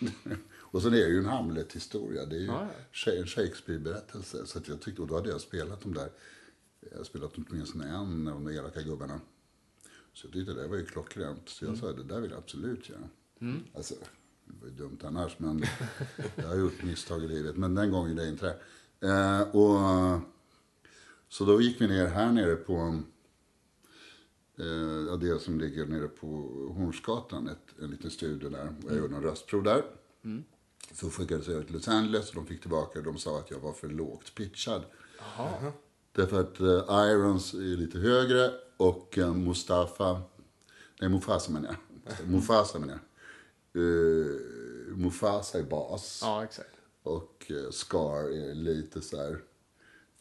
och 0.61 0.83
sen 0.83 0.93
är 0.95 0.97
det 0.99 1.09
ju 1.09 1.19
en 1.19 1.25
Hamlet-historia. 1.25 2.25
Det 2.27 2.37
är 2.37 2.41
ju 2.41 2.47
Ja, 2.47 2.69
Sha- 2.93 3.11
en 3.19 3.27
Shakespeare-berättelse. 3.27 4.47
Så 4.47 4.59
att 4.59 4.69
jag 4.69 4.81
tyckte, 4.81 5.03
och 5.03 5.09
då 5.09 5.15
hade 5.15 5.29
jag 5.29 5.41
spelat 5.41 5.81
de 5.81 5.95
där, 5.95 6.11
jag 6.91 6.97
har 6.99 7.05
spelat 7.05 7.33
åtminstone 7.37 7.89
en 7.89 8.29
av 8.29 8.45
de 8.45 8.49
elaka 8.53 8.83
gubbarna. 8.83 9.21
Så 10.13 10.27
jag 10.27 10.33
tyckte 10.33 10.53
det 10.55 10.69
var 10.69 10.77
ju 10.77 10.85
klockrent. 10.87 11.49
Så 11.49 11.65
jag 11.65 11.77
sa, 11.77 11.93
det 11.93 12.03
där 12.05 12.21
vill 12.21 12.31
jag 12.31 12.39
absolut 12.39 12.89
göra. 12.89 13.09
Alltså, 13.75 13.95
det 14.45 14.55
var 14.61 14.69
ju 14.69 14.75
dumt 14.75 14.99
annars, 15.03 15.39
men 15.39 15.65
jag 16.37 16.49
har 16.49 16.57
gjort 16.57 16.83
misstag 16.83 17.25
i 17.25 17.29
livet. 17.29 17.57
Men 17.57 17.75
den 17.75 17.91
gången 17.91 18.17
det 18.17 18.29
inte 18.29 18.47
det. 19.01 19.09
Eh, 19.09 19.41
och, 19.57 20.21
så 21.29 21.45
då 21.45 21.61
gick 21.61 21.81
vi 21.81 21.87
ner 21.89 22.07
här 22.07 22.33
nere 22.33 22.57
på 22.57 23.01
Eh, 24.59 25.19
det 25.19 25.43
som 25.43 25.59
ligger 25.61 25.87
nere 25.87 26.09
på 26.09 26.27
Hornsgatan, 26.77 27.49
ett, 27.49 27.83
en 27.83 27.91
liten 27.91 28.11
studio 28.11 28.49
där. 28.51 28.75
Och 28.85 28.91
jag 28.91 28.99
gjorde 28.99 29.17
en 29.17 29.23
röstprov 29.23 29.63
där. 29.63 29.85
Så 30.93 31.11
skickades 31.11 31.49
jag 31.49 31.67
till 31.67 31.75
Los 31.75 31.89
Angeles 31.89 32.29
och 32.29 32.35
de 32.35 32.47
fick 32.47 32.61
tillbaka 32.61 32.99
och 32.99 33.05
de 33.05 33.19
sa 33.19 33.39
att 33.39 33.51
jag 33.51 33.59
var 33.59 33.73
för 33.73 33.89
lågt 33.89 34.35
pitchad. 34.35 34.83
Därför 36.13 36.41
att 36.41 36.61
eh, 36.61 37.11
Irons 37.11 37.55
är 37.55 37.59
lite 37.77 37.99
högre 37.99 38.51
och 38.77 39.19
eh, 39.19 39.35
Mustafa, 39.35 40.23
nej 41.01 41.11
Mufasa 41.11 41.53
menar 41.53 41.77
jag. 42.05 42.29
Mufasa 42.31 42.79
menar 42.79 42.99
jag. 43.73 43.83
Eh, 43.83 44.97
Mufasa 44.97 45.59
är 45.59 45.63
bas. 45.63 46.21
Ja, 46.23 46.45
exakt. 46.45 46.71
Och 47.03 47.53
Scar 47.71 48.31
är 48.33 48.55
lite 48.55 49.01
så 49.01 49.17
här, 49.17 49.39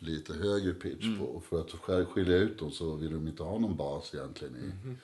lite 0.04 0.34
högre 0.34 0.74
pitch 0.74 1.18
på. 1.20 1.26
Och 1.26 1.44
för 1.44 1.62
att 1.62 2.08
skilja 2.08 2.38
ut 2.38 2.60
dem 2.60 2.72
så 2.72 2.96
vill 2.96 3.14
de 3.14 3.28
inte 3.28 3.44
ha 3.44 3.60
någon 3.60 3.78
bas 3.78 4.16
egentligen 4.16 4.56
i, 4.56 4.96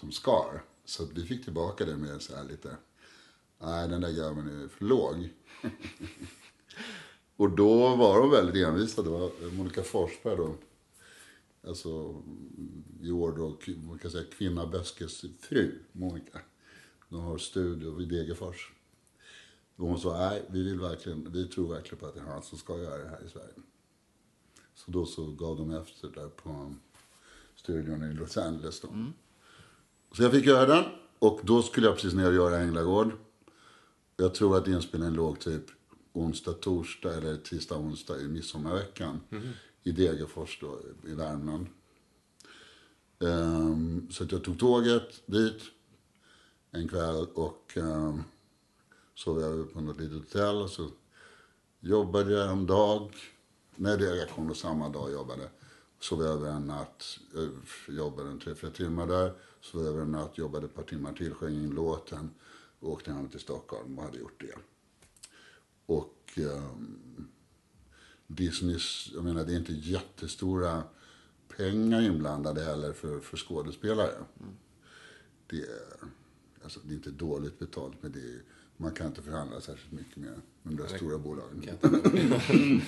som 0.00 0.12
Scar. 0.12 0.62
Så 0.84 1.04
vi 1.14 1.24
fick 1.24 1.44
tillbaka 1.44 1.84
det 1.84 1.96
med 1.96 2.22
så 2.22 2.36
här 2.36 2.44
lite, 2.44 2.76
nej 3.58 3.88
den 3.88 4.00
där 4.00 4.12
grabben 4.12 4.62
är 4.62 4.68
för 4.68 4.84
låg. 4.84 5.28
och 7.36 7.50
då 7.50 7.96
var 7.96 8.20
de 8.20 8.30
väldigt 8.30 8.66
envisa. 8.66 9.02
Det 9.02 9.10
var 9.10 9.52
Monica 9.56 9.82
Forsberg 9.82 10.36
då. 10.36 10.54
Alltså 11.66 12.22
i 13.02 13.10
år 13.10 13.32
då, 13.32 13.58
man 13.86 13.98
kan 13.98 14.10
säga 14.10 14.24
kvinna 14.38 14.66
Böskes 14.66 15.24
fru, 15.40 15.78
Monica. 15.92 16.38
De 17.08 17.20
har 17.20 17.38
studio 17.38 17.90
vid 17.90 18.08
Degerfors. 18.08 18.72
Och 19.76 19.88
hon 19.88 20.00
sa, 20.00 20.18
nej, 20.18 20.42
vi, 20.50 20.62
vill 20.62 20.80
verkligen, 20.80 21.32
vi 21.32 21.48
tror 21.48 21.68
verkligen 21.74 21.98
på 21.98 22.06
att 22.06 22.14
det 22.14 22.20
är 22.20 22.24
han 22.24 22.42
som 22.42 22.58
ska 22.58 22.78
göra 22.78 23.04
det 23.04 23.08
här 23.08 23.26
i 23.26 23.28
Sverige. 23.28 23.54
Så 24.78 24.90
då 24.90 25.06
så 25.06 25.26
gav 25.26 25.56
de 25.56 25.70
efter 25.70 26.08
där 26.08 26.28
på 26.28 26.74
studion 27.56 28.02
i 28.02 28.14
Los 28.14 28.36
Angeles. 28.36 28.80
Då. 28.80 28.88
Så 30.12 30.22
jag 30.22 30.32
fick 30.32 30.46
göra 30.46 30.66
den. 30.66 30.84
Och 31.18 31.40
då 31.42 31.62
skulle 31.62 31.86
jag 31.86 31.94
precis 31.94 32.14
ner 32.14 32.28
och 32.28 32.34
göra 32.34 32.58
Änglagård. 32.58 33.12
Jag 34.16 34.34
tror 34.34 34.56
att 34.56 34.68
inspelningen 34.68 35.14
låg 35.14 35.40
typ 35.40 35.64
onsdag, 36.12 36.52
torsdag 36.52 37.14
eller 37.14 37.36
tisdag, 37.36 37.76
onsdag 37.76 38.20
i 38.20 38.28
midsommarveckan. 38.28 39.20
I 39.82 39.92
Degerfors 39.92 40.58
då, 40.60 40.80
i 41.06 41.14
Värmland. 41.14 41.66
Ehm, 43.18 44.10
så 44.10 44.24
att 44.24 44.32
jag 44.32 44.44
tog 44.44 44.58
tåget 44.58 45.26
dit 45.26 45.62
en 46.70 46.88
kväll 46.88 47.26
och 47.34 47.72
um, 47.76 48.24
sov 49.14 49.42
över 49.42 49.64
på 49.64 49.80
något 49.80 50.00
litet 50.00 50.18
hotell. 50.18 50.56
Och 50.56 50.70
så 50.70 50.88
jobbade 51.80 52.32
jag 52.32 52.50
en 52.50 52.66
dag. 52.66 53.10
Kom 54.34 54.48
då 54.48 54.54
samma 54.54 54.88
dag 54.88 55.02
och 55.02 55.12
jobbade. 55.12 55.50
Sov 56.00 56.22
över 56.22 56.50
en 56.50 56.66
natt, 56.66 57.18
eh, 57.36 57.94
jobbade 57.94 58.30
en 58.30 58.38
tre, 58.38 58.54
fyra 58.54 58.70
timmar 58.70 59.06
där. 59.06 59.32
Sov 59.60 59.86
över 59.86 60.02
en 60.02 60.12
natt, 60.12 60.38
jobbade 60.38 60.66
ett 60.66 60.74
par 60.74 60.82
timmar 60.82 61.12
till, 61.12 61.34
sjöng 61.34 61.54
in 61.54 61.70
låten. 61.70 62.30
Och 62.80 62.90
åkte 62.90 63.12
hem 63.12 63.28
till 63.28 63.40
Stockholm 63.40 63.98
och 63.98 64.04
hade 64.04 64.18
gjort 64.18 64.40
det. 64.40 64.54
Och 65.86 66.38
um, 66.38 67.28
Disneys, 68.26 69.10
jag 69.14 69.24
menar 69.24 69.44
det 69.44 69.52
är 69.52 69.58
inte 69.58 69.72
jättestora 69.72 70.82
pengar 71.56 72.02
inblandade 72.02 72.64
heller 72.64 72.92
för, 72.92 73.20
för 73.20 73.36
skådespelare. 73.36 74.10
Det, 75.46 75.56
är, 75.56 76.08
alltså, 76.62 76.80
det 76.84 76.92
är 76.92 76.96
inte 76.96 77.10
dåligt 77.10 77.58
betalt 77.58 77.96
men 78.00 78.12
det 78.12 78.20
är, 78.20 78.42
man 78.80 78.92
kan 78.92 79.06
inte 79.06 79.22
förhandla 79.22 79.60
särskilt 79.60 79.92
mycket 79.92 80.16
med 80.16 80.40
de 80.62 80.76
där 80.76 80.86
stora 80.86 81.18
bolagen. 81.18 81.62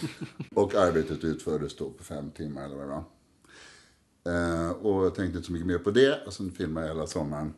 och 0.55 0.75
arbetet 0.75 1.25
utfördes 1.25 1.77
då 1.77 1.91
på 1.91 2.05
fem 2.05 2.31
timmar 2.31 2.65
eller 2.65 2.77
vad 2.77 2.85
det 2.85 2.91
var. 2.91 3.05
Eh, 4.25 4.71
och 4.71 5.05
jag 5.05 5.15
tänkte 5.15 5.37
inte 5.37 5.47
så 5.47 5.53
mycket 5.53 5.67
mer 5.67 5.79
på 5.79 5.91
det. 5.91 6.27
Och 6.27 6.33
sen 6.33 6.51
filmade 6.51 6.87
jag 6.87 6.95
hela 6.95 7.07
sommaren. 7.07 7.55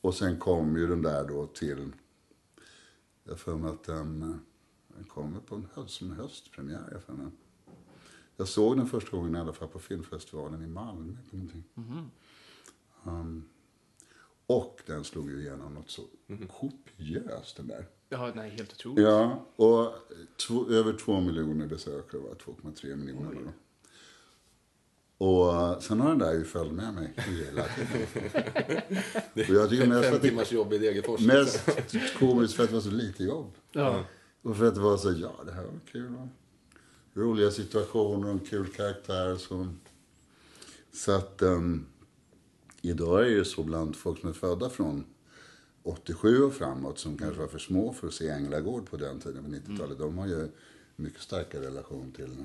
Och 0.00 0.14
sen 0.14 0.38
kom 0.38 0.76
ju 0.76 0.86
den 0.86 1.02
där 1.02 1.28
då 1.28 1.46
till... 1.46 1.92
Jag 3.24 3.38
för 3.38 3.56
mig 3.56 3.70
att 3.70 3.84
den, 3.84 4.22
eh, 4.22 4.36
den 4.96 5.04
kommer 5.04 5.40
på 5.40 5.54
en 5.54 5.68
höst, 5.74 5.94
som 5.94 6.10
höstpremiär. 6.10 6.88
Jag, 6.92 7.02
för 7.02 7.12
mig. 7.12 7.26
jag 8.36 8.48
såg 8.48 8.76
den 8.76 8.86
första 8.86 9.16
gången 9.16 9.36
i 9.36 9.38
alla 9.38 9.52
fall 9.52 9.68
på 9.68 9.78
filmfestivalen 9.78 10.62
i 10.62 10.66
Malmö. 10.66 11.16
på 11.30 11.36
någonting. 11.36 11.64
Um, 13.04 13.44
och 14.46 14.80
den 14.86 15.04
slog 15.04 15.30
ju 15.30 15.40
igenom 15.40 15.74
något 15.74 15.90
så 15.90 16.02
kopiöst 16.48 17.56
den 17.56 17.66
där. 17.66 17.86
Ja, 18.08 18.32
nej, 18.34 18.50
helt 18.50 18.72
otroligt. 18.72 19.04
Ja, 19.04 19.46
och 19.56 19.94
två, 20.46 20.68
över 20.68 20.92
två 20.92 21.20
miljoner 21.20 21.66
besökare 21.66 22.20
var 22.20 22.34
2,3 22.34 22.96
miljoner. 22.96 23.34
Då. 23.44 23.52
Och 25.26 25.82
sen 25.82 26.00
har 26.00 26.08
den 26.08 26.18
där 26.18 26.32
ju 26.32 26.44
följt 26.44 26.72
med 26.72 26.94
mig 26.94 27.14
hela 27.16 27.64
tiden. 27.64 28.02
och 29.48 29.54
jag 29.54 29.70
tycker 29.70 29.86
mest 29.86 30.04
Fem 30.04 30.14
att 30.14 30.22
det 30.22 30.28
timmars 30.28 30.52
jobb 30.52 30.72
i 30.72 30.78
Degerfors. 30.78 31.20
mest 31.20 31.60
komiskt 32.18 32.54
för 32.54 32.62
att 32.64 32.68
det 32.68 32.74
var 32.74 32.82
så 32.82 32.90
lite 32.90 33.24
jobb. 33.24 33.54
Ja. 33.72 34.04
Och 34.42 34.56
för 34.56 34.68
att 34.68 34.74
det 34.74 34.80
var 34.80 34.96
så, 34.96 35.12
ja 35.12 35.32
det 35.46 35.52
här 35.52 35.62
var 35.62 35.80
kul. 35.92 36.28
Roliga 37.14 37.50
situationer 37.50 38.26
och 38.28 38.32
en 38.32 38.40
kul 38.40 38.66
karaktär. 38.66 39.36
Så, 39.36 39.68
så 40.92 41.12
att 41.12 41.42
um, 41.42 41.86
idag 42.82 43.20
är 43.20 43.24
det 43.24 43.30
ju 43.30 43.44
så 43.44 43.62
bland 43.62 43.96
folk 43.96 44.20
som 44.20 44.28
är 44.28 44.32
födda 44.32 44.70
från 44.70 45.04
87 45.82 46.42
och 46.42 46.54
framåt 46.54 46.98
som 46.98 47.18
kanske 47.18 47.40
var 47.40 47.48
för 47.48 47.58
små 47.58 47.92
för 47.92 48.06
att 48.06 48.14
se 48.14 48.28
Änglagård 48.28 48.90
på 48.90 48.96
den 48.96 49.20
tiden, 49.20 49.44
på 49.44 49.50
90-talet. 49.50 49.98
De 49.98 50.18
har 50.18 50.26
ju 50.26 50.48
mycket 50.96 51.20
starkare 51.20 51.66
relation 51.66 52.12
till, 52.12 52.44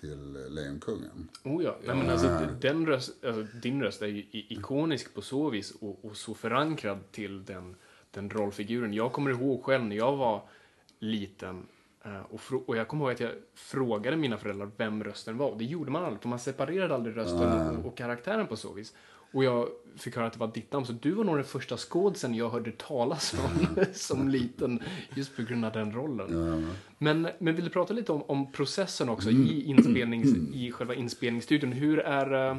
till 0.00 0.36
eh, 0.36 0.50
Lejonkungen. 0.50 1.28
Oh 1.44 1.64
ja. 1.64 1.78
Nej, 1.86 1.96
men 1.96 2.10
alltså, 2.10 2.48
den 2.60 2.86
röst, 2.86 3.24
alltså, 3.24 3.58
din 3.58 3.82
röst 3.82 4.02
är 4.02 4.06
ju 4.06 4.26
ikonisk 4.32 5.14
på 5.14 5.22
så 5.22 5.50
vis 5.50 5.70
och, 5.70 6.04
och 6.04 6.16
så 6.16 6.34
förankrad 6.34 6.98
till 7.12 7.44
den, 7.44 7.76
den 8.10 8.30
rollfiguren. 8.30 8.94
Jag 8.94 9.12
kommer 9.12 9.30
ihåg 9.30 9.64
själv 9.64 9.84
när 9.84 9.96
jag 9.96 10.16
var 10.16 10.48
liten 10.98 11.66
eh, 12.04 12.20
och, 12.20 12.68
och 12.68 12.76
jag 12.76 12.88
kommer 12.88 13.04
ihåg 13.04 13.12
att 13.12 13.20
jag 13.20 13.32
frågade 13.54 14.16
mina 14.16 14.38
föräldrar 14.38 14.70
vem 14.76 15.04
rösten 15.04 15.38
var. 15.38 15.50
Och 15.50 15.58
det 15.58 15.64
gjorde 15.64 15.90
man 15.90 16.04
aldrig, 16.04 16.22
för 16.22 16.28
man 16.28 16.38
separerade 16.38 16.94
aldrig 16.94 17.16
rösten 17.16 17.76
och, 17.76 17.86
och 17.86 17.96
karaktären 17.96 18.46
på 18.46 18.56
så 18.56 18.72
vis. 18.72 18.94
Och 19.32 19.44
jag 19.44 19.68
fick 19.96 20.16
höra 20.16 20.26
att 20.26 20.32
det 20.32 20.38
var 20.38 20.52
ditt 20.54 20.72
namn, 20.72 20.86
så 20.86 20.92
du 20.92 21.10
var 21.10 21.24
nog 21.24 21.36
den 21.36 21.44
första 21.44 21.76
skådisen 21.76 22.34
jag 22.34 22.50
hörde 22.50 22.72
talas 22.72 23.34
om 23.34 23.84
som 23.94 24.28
liten, 24.28 24.82
just 25.14 25.36
på 25.36 25.42
grund 25.42 25.64
av 25.64 25.72
den 25.72 25.92
rollen. 25.92 26.66
Men, 26.98 27.28
men 27.38 27.54
vill 27.54 27.64
du 27.64 27.70
prata 27.70 27.94
lite 27.94 28.12
om, 28.12 28.22
om 28.22 28.52
processen 28.52 29.08
också 29.08 29.30
i, 29.30 29.64
inspelnings, 29.64 30.28
i 30.54 30.72
själva 30.72 30.94
inspelningsstudion? 30.94 31.72
Hur 31.72 31.98
är... 31.98 32.50
eh, 32.50 32.56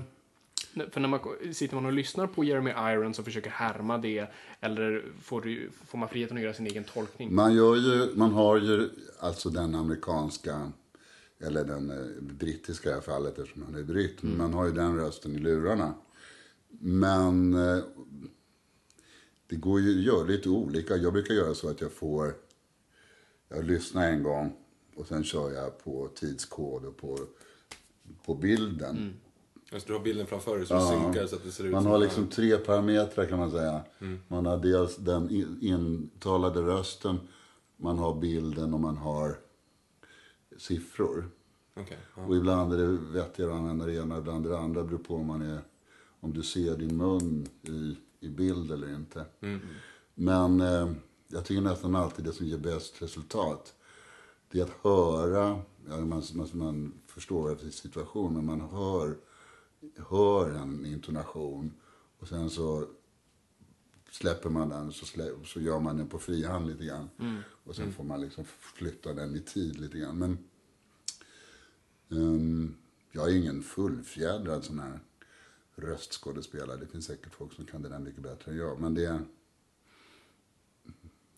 För 0.91 0.99
när 0.99 1.07
man 1.07 1.19
sitter 1.53 1.75
man 1.75 1.85
och 1.85 1.93
lyssnar 1.93 2.27
på 2.27 2.43
Jeremy 2.43 2.69
Irons 2.71 3.19
och 3.19 3.25
försöker 3.25 3.49
härma 3.49 3.97
det, 3.97 4.27
eller 4.61 5.05
får, 5.21 5.41
du, 5.41 5.69
får 5.85 5.97
man 5.97 6.09
friheten 6.09 6.37
att 6.37 6.43
göra 6.43 6.53
sin 6.53 6.67
egen 6.67 6.83
tolkning? 6.83 7.35
Man, 7.35 7.55
gör 7.55 7.75
ju, 7.75 8.15
man 8.15 8.31
har 8.33 8.57
ju 8.57 8.89
alltså 9.19 9.49
den 9.49 9.75
amerikanska, 9.75 10.71
eller 11.39 11.63
den 11.65 11.89
eh, 11.91 12.21
brittiska 12.21 12.89
i 12.89 12.91
det 12.91 12.95
här 12.95 13.01
fallet 13.01 13.39
eftersom 13.39 13.63
han 13.63 13.75
är 13.75 13.83
britt. 13.83 14.23
Man 14.23 14.53
har 14.53 14.65
ju 14.65 14.71
den 14.71 14.95
rösten 14.97 15.35
i 15.35 15.39
lurarna. 15.39 15.93
Men 16.69 17.53
eh, 17.53 17.83
det 19.47 19.55
går 19.55 19.79
ju 19.79 19.99
att 19.99 20.05
göra 20.05 20.23
lite 20.23 20.49
olika. 20.49 20.95
Jag 20.95 21.13
brukar 21.13 21.33
göra 21.33 21.53
så 21.53 21.69
att 21.69 21.81
jag 21.81 21.91
får, 21.91 22.33
jag 23.49 23.65
lyssnar 23.65 24.07
en 24.07 24.23
gång 24.23 24.55
och 24.95 25.07
sen 25.07 25.23
kör 25.23 25.51
jag 25.51 25.83
på 25.83 26.07
tidskod 26.15 26.85
och 26.85 26.97
på, 26.97 27.19
på 28.25 28.35
bilden. 28.35 29.13
Just, 29.71 29.87
du 29.87 29.93
har 29.93 29.99
bilden 29.99 30.27
framför 30.27 30.57
dig 30.57 30.65
så 30.67 30.73
du 30.73 30.79
synkar 30.81 31.27
så 31.27 31.35
att 31.35 31.43
det 31.43 31.51
ser 31.51 31.63
ut 31.63 31.71
Man 31.71 31.83
som 31.83 31.91
har 31.91 31.99
liksom 31.99 32.27
tre 32.27 32.57
parametrar 32.57 33.25
kan 33.25 33.39
man 33.39 33.51
säga. 33.51 33.81
Man 34.27 34.45
har 34.45 34.57
dels 34.57 34.95
den 34.97 35.29
in- 35.29 35.57
intalade 35.61 36.61
rösten, 36.61 37.19
man 37.77 37.97
har 37.97 38.19
bilden 38.19 38.73
och 38.73 38.79
man 38.79 38.97
har 38.97 39.39
siffror. 40.57 41.29
Okej, 41.75 41.97
ja. 42.15 42.25
Och 42.25 42.35
ibland 42.35 42.73
är 42.73 42.77
det 42.77 42.87
vettigare 42.87 43.51
att 43.51 43.57
använda 43.57 43.85
det 43.85 43.93
ena, 43.95 44.17
ibland 44.17 44.45
det 44.45 44.57
andra. 44.57 44.81
Det 44.81 44.87
beror 44.87 44.99
på 44.99 45.15
om, 45.15 45.25
man 45.27 45.41
är, 45.41 45.59
om 46.19 46.33
du 46.33 46.43
ser 46.43 46.77
din 46.77 46.97
mun 46.97 47.47
i, 47.61 47.97
i 48.19 48.29
bild 48.29 48.71
eller 48.71 48.95
inte. 48.95 49.25
Men 50.15 50.61
eh, 50.61 50.91
jag 51.27 51.45
tycker 51.45 51.61
nästan 51.61 51.95
alltid 51.95 52.25
det 52.25 52.33
som 52.33 52.45
ger 52.45 52.57
bäst 52.57 53.01
resultat, 53.01 53.73
det 54.51 54.59
är 54.59 54.63
att 54.63 54.77
höra, 54.81 55.61
ja, 55.87 55.97
man, 55.97 56.23
man, 56.33 56.49
man 56.53 56.93
förstår 57.07 57.51
efter 57.51 57.69
situation, 57.69 58.33
men 58.33 58.45
man 58.45 58.61
hör, 58.61 59.17
hör 60.09 60.51
en 60.51 60.85
intonation 60.85 61.73
och 62.19 62.27
sen 62.27 62.49
så 62.49 62.85
släpper 64.11 64.49
man 64.49 64.69
den 64.69 64.91
så, 64.91 65.05
slä, 65.05 65.31
så 65.45 65.61
gör 65.61 65.79
man 65.79 65.97
den 65.97 66.07
på 66.07 66.19
frihand 66.19 66.67
lite 66.67 66.85
grann. 66.85 67.09
Och 67.63 67.75
sen 67.75 67.93
får 67.93 68.03
man 68.03 68.21
liksom 68.21 68.43
flytta 68.45 69.13
den 69.13 69.35
i 69.35 69.39
tid 69.39 69.79
lite 69.79 69.97
grann. 69.97 70.17
Men 70.17 70.37
Ehm, 72.11 72.75
jag 73.11 73.31
är 73.31 73.37
ingen 73.37 73.63
fullfjädrad 73.63 74.63
sån 74.63 74.79
här 74.79 74.99
röstskådespelare. 75.77 76.77
Det 76.77 76.87
finns 76.87 77.05
säkert 77.05 77.35
folk 77.35 77.53
som 77.53 77.65
kan 77.65 77.81
det 77.81 77.89
där 77.89 77.99
mycket 77.99 78.23
bättre 78.23 78.51
än 78.51 78.57
jag. 78.57 78.79
Men 78.79 78.93
det, 78.93 79.19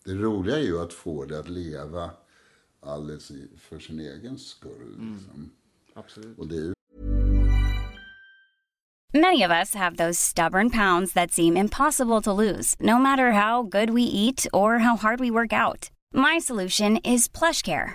det 0.04 0.14
roliga 0.14 0.58
är 0.58 0.62
ju 0.62 0.80
att 0.80 0.92
få 0.92 1.24
det 1.24 1.38
att 1.38 1.48
leva 1.48 2.10
alldeles 2.80 3.30
i, 3.30 3.48
för 3.56 3.78
sin 3.78 4.00
egen 4.00 4.38
skull. 4.38 4.90
Liksom. 4.90 5.50
Absolut. 5.94 6.38
Och 6.38 6.48
det 6.48 6.56
är 6.56 6.60
ju 6.60 6.74
Many 9.12 9.42
of 9.42 9.50
us 9.50 9.74
have 9.74 9.96
those 9.96 10.20
stubborn 10.20 10.70
pounds 10.70 11.12
that 11.14 11.32
seem 11.32 11.56
impossible 11.56 12.20
to 12.20 12.32
lose, 12.32 12.76
no 12.78 12.96
matter 12.96 13.32
how 13.32 13.64
good 13.64 13.90
we 13.90 14.02
eat 14.02 14.46
or 14.52 14.78
how 14.78 14.96
hard 14.96 15.18
we 15.18 15.30
work 15.32 15.52
out. 15.52 15.90
My 16.14 16.38
solution 16.38 16.96
is 16.98 17.28
PlushCare. 17.28 17.94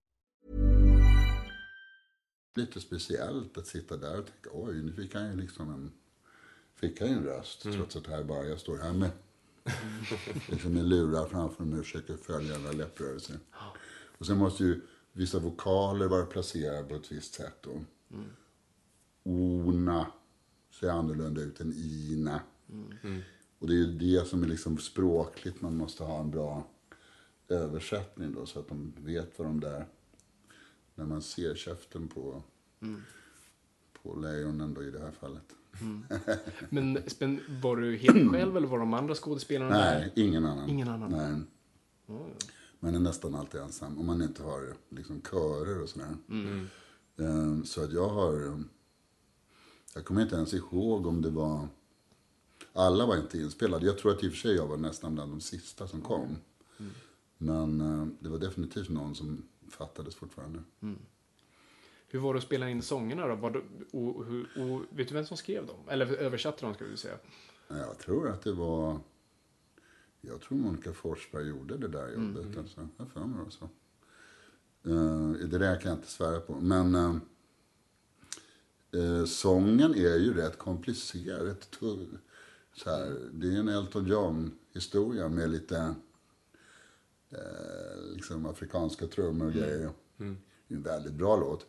Lite 2.55 2.81
speciellt 2.81 3.57
att 3.57 3.67
sitta 3.67 3.97
där 3.97 4.19
och 4.19 4.25
tänka 4.25 4.49
oj, 4.53 4.81
nu 4.81 4.93
fick 4.93 5.15
han 5.15 5.31
ju 5.31 5.35
liksom 5.41 5.69
en, 5.69 5.91
fick 6.75 7.01
han 7.01 7.09
en 7.09 7.23
röst. 7.23 7.61
Trots 7.61 7.95
att 7.95 8.07
här 8.07 8.23
bara 8.23 8.45
jag 8.45 8.59
står 8.59 8.77
här 8.77 8.93
med, 8.93 9.11
liksom 10.49 10.73
med 10.73 10.85
lurar 10.85 11.25
framför 11.25 11.63
mig 11.63 11.79
och 11.79 11.85
försöker 11.85 12.17
följa 12.17 12.55
alla 12.55 12.71
läpprörelser. 12.71 13.39
Och 14.17 14.25
sen 14.25 14.37
måste 14.37 14.63
ju 14.63 14.81
vissa 15.13 15.39
vokaler 15.39 16.07
vara 16.07 16.25
placerade 16.25 16.83
på 16.83 16.95
ett 16.95 17.11
visst 17.11 17.33
sätt. 17.33 17.57
Då. 17.61 17.83
Ona 19.23 20.11
ser 20.79 20.89
annorlunda 20.89 21.41
ut 21.41 21.61
än 21.61 21.73
ina. 21.73 22.41
Och 23.59 23.67
det 23.67 23.73
är 23.73 23.77
ju 23.77 23.97
det 23.97 24.27
som 24.27 24.43
är 24.43 24.47
liksom 24.47 24.77
språkligt, 24.77 25.61
man 25.61 25.77
måste 25.77 26.03
ha 26.03 26.19
en 26.19 26.31
bra 26.31 26.67
översättning 27.47 28.33
då 28.33 28.45
så 28.45 28.59
att 28.59 28.67
de 28.67 28.93
vet 28.97 29.39
vad 29.39 29.47
de 29.47 29.59
där 29.59 29.85
när 31.01 31.07
man 31.07 31.21
ser 31.21 31.55
käften 31.55 32.07
på, 32.07 32.43
på 34.03 34.15
lejonen 34.15 34.73
då 34.73 34.83
i 34.83 34.91
det 34.91 34.99
här 34.99 35.11
fallet. 35.11 35.43
Men, 36.69 36.97
men 37.19 37.39
var 37.61 37.75
du 37.77 37.97
helt 37.97 38.31
själv 38.31 38.57
eller 38.57 38.67
var 38.67 38.79
de 38.79 38.93
andra 38.93 39.15
skådespelarna 39.15 39.77
där? 39.77 39.99
Nej, 39.99 40.11
ingen 40.15 40.45
annan. 40.45 40.69
Ingen 40.69 40.87
annan? 40.87 41.11
Nej. 41.11 42.17
Man 42.79 42.95
är 42.95 42.99
nästan 42.99 43.35
alltid 43.35 43.61
ensam 43.61 43.99
om 43.99 44.05
man 44.05 44.21
inte 44.21 44.43
har 44.43 44.75
liksom 44.89 45.21
körer 45.21 45.81
och 45.83 45.89
sådär. 45.89 46.15
Eh, 47.17 47.63
Så 47.63 47.83
att 47.83 47.93
jag 47.93 48.09
har... 48.09 48.45
eh, 48.47 48.59
Jag 49.95 50.05
kommer 50.05 50.21
inte 50.21 50.35
ens 50.35 50.53
ihåg 50.53 51.07
om 51.07 51.21
det 51.21 51.29
var... 51.29 51.67
Alla 52.73 53.05
var 53.05 53.17
inte 53.17 53.37
inspelade. 53.37 53.85
Jag 53.85 53.97
tror 53.97 54.11
att 54.11 54.23
i 54.23 54.27
och 54.27 54.31
för 54.31 54.37
sig 54.39 54.55
jag 54.55 54.67
var 54.67 54.77
nästan 54.77 55.15
bland 55.15 55.31
de 55.31 55.41
sista 55.41 55.87
som 55.87 56.01
kom. 56.01 56.37
Men 57.37 57.81
eh, 57.81 58.07
det 58.19 58.29
var 58.29 58.37
definitivt 58.39 58.89
någon 58.89 59.15
som 59.15 59.43
fattades 59.75 60.15
fortfarande. 60.15 60.63
Hur 62.07 62.19
var 62.19 62.33
det 62.33 62.37
att 62.37 62.43
spela 62.43 62.69
in 62.69 62.81
sångerna 62.81 63.27
då? 63.27 63.35
Var 63.35 63.63
och, 63.91 64.15
och, 64.15 64.25
och, 64.55 64.81
vet 64.89 65.07
du 65.07 65.13
vem 65.13 65.25
som 65.25 65.37
skrev 65.37 65.65
dem? 65.65 65.79
Eller 65.89 66.05
översatte 66.05 66.65
dem 66.65 66.73
ska 66.73 66.85
vi 66.85 66.97
säga. 66.97 67.17
Jag 67.67 67.97
tror 67.97 68.29
att 68.29 68.41
det 68.41 68.53
var... 68.53 68.99
Jag 70.21 70.41
tror 70.41 70.57
Monica 70.57 70.93
Forsberg 70.93 71.47
gjorde 71.47 71.77
det 71.77 71.87
där 71.87 72.11
jobbet. 72.11 72.57
Alltså. 72.57 72.87
Jag 72.97 73.11
för 73.11 73.19
mig 73.19 73.45
så. 73.49 73.69
Eh, 74.89 75.31
det 75.31 75.57
där 75.57 75.79
kan 75.79 75.89
jag 75.89 75.97
inte 75.97 76.11
svära 76.11 76.39
på. 76.39 76.55
Men 76.55 76.95
eh, 76.95 77.15
eh, 78.91 79.25
sången 79.25 79.95
är 79.95 80.17
ju 80.17 80.33
rätt 80.33 80.57
komplicerad. 80.57 81.55
Så 82.73 82.89
här, 82.89 83.29
det 83.31 83.47
är 83.47 83.59
en 83.59 83.67
Elton 83.67 84.07
John-historia 84.07 85.29
med 85.29 85.49
lite 85.49 85.95
eh, 87.31 88.13
liksom 88.15 88.45
afrikanska 88.45 89.07
trummor 89.07 89.45
och 89.47 89.53
grejer. 89.53 89.89
Det 90.17 90.23
är 90.23 90.77
en 90.77 90.83
väldigt 90.83 91.13
bra 91.13 91.37
låt. 91.37 91.65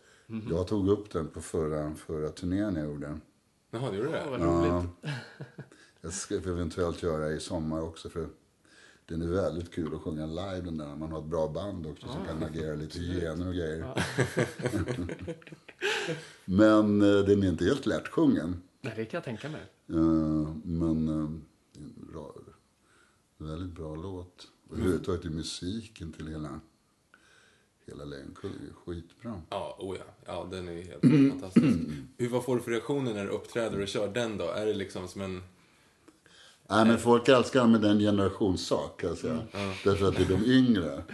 Jag 0.50 0.66
tog 0.68 0.88
upp 0.88 1.10
den 1.10 1.28
på 1.28 1.40
förra, 1.40 1.94
förra 1.94 2.28
turnén 2.28 2.76
jag 2.76 2.84
gjorde. 2.86 3.18
Jaha, 3.70 3.90
det 3.90 3.96
gjorde 3.96 4.10
Ja, 4.10 4.24
det? 4.24 4.30
vad 4.30 4.40
roligt. 4.40 4.90
Jag 6.00 6.12
ska 6.12 6.34
eventuellt 6.34 7.02
göra 7.02 7.30
i 7.30 7.40
sommar 7.40 7.80
också 7.82 8.08
för 8.08 8.28
den 9.06 9.22
är 9.22 9.26
väldigt 9.26 9.70
kul 9.74 9.94
att 9.94 10.00
sjunga 10.00 10.26
live 10.26 10.60
den 10.60 10.76
där. 10.76 10.96
Man 10.96 11.12
har 11.12 11.18
ett 11.18 11.24
bra 11.24 11.48
band 11.48 11.86
också 11.86 12.08
som 12.08 12.24
kan 12.24 12.42
agera 12.42 12.74
lite 12.74 12.98
hyenor 12.98 13.48
och 13.48 13.54
grejer. 13.54 14.04
Men 16.44 17.02
eh, 17.02 17.24
den 17.24 17.42
är 17.42 17.48
inte 17.48 17.64
helt 17.64 17.86
lättsjungen. 17.86 18.62
Nej, 18.80 18.92
det 18.96 19.04
kan 19.04 19.18
jag 19.18 19.24
tänka 19.24 19.48
mig. 19.48 19.60
Eh, 19.88 20.54
men 20.64 21.08
eh, 21.08 21.30
det 21.72 21.80
är 21.80 21.84
en 21.84 22.08
bra, 22.12 22.34
en 23.38 23.46
väldigt 23.46 23.72
bra 23.76 23.94
låt. 23.94 24.48
Och 24.72 24.78
överhuvudtaget 24.78 25.24
är 25.24 25.30
musiken 25.30 26.12
till 26.12 26.26
hela, 26.26 26.60
hela 27.86 28.04
Lejonkung 28.04 28.50
är 28.50 28.74
skitbra. 28.84 29.42
Ja, 29.50 29.76
oh 29.78 29.96
ja. 29.98 30.04
Ja, 30.26 30.48
den 30.50 30.68
är 30.68 30.72
ju 30.72 30.82
helt 30.82 31.30
fantastisk. 31.30 31.78
Hur, 32.18 32.28
vad 32.28 32.44
får 32.44 32.56
du 32.56 32.62
för 32.62 32.70
reaktioner 32.70 33.14
när 33.14 33.24
du 33.24 33.30
uppträder 33.30 33.80
och 33.80 33.88
kör 33.88 34.08
den 34.08 34.38
då? 34.38 34.44
Är 34.44 34.66
det 34.66 34.74
liksom 34.74 35.08
som 35.08 35.20
en... 35.20 35.42
Nej, 36.68 36.86
men 36.86 36.98
folk 36.98 37.28
älskar 37.28 37.66
med 37.66 37.80
den 37.80 37.98
generationssak, 37.98 39.00
kan 39.00 39.08
jag 39.08 39.18
säga. 39.18 39.42
Därför 39.84 40.08
att 40.08 40.16
det 40.16 40.22
är 40.22 40.28
de 40.28 40.44
yngre 40.44 41.04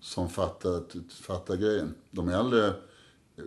som 0.00 0.28
fattar, 0.28 0.82
fattar 1.22 1.56
grejen. 1.56 1.94
De 2.10 2.28
äldre... 2.28 2.72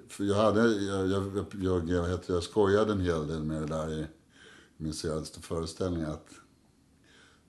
För 0.07 0.23
jag, 0.23 0.35
hade, 0.35 0.61
jag, 0.67 1.07
jag, 1.07 1.45
jag, 1.61 1.89
jag, 1.89 2.19
jag 2.27 2.43
skojade 2.43 2.91
en 2.91 3.01
hel 3.01 3.27
del 3.27 3.43
med 3.43 3.61
det 3.61 3.67
där 3.67 3.93
i 3.93 4.05
min 4.77 4.93
senaste 4.93 5.41
föreställning. 5.41 6.03
Att 6.03 6.29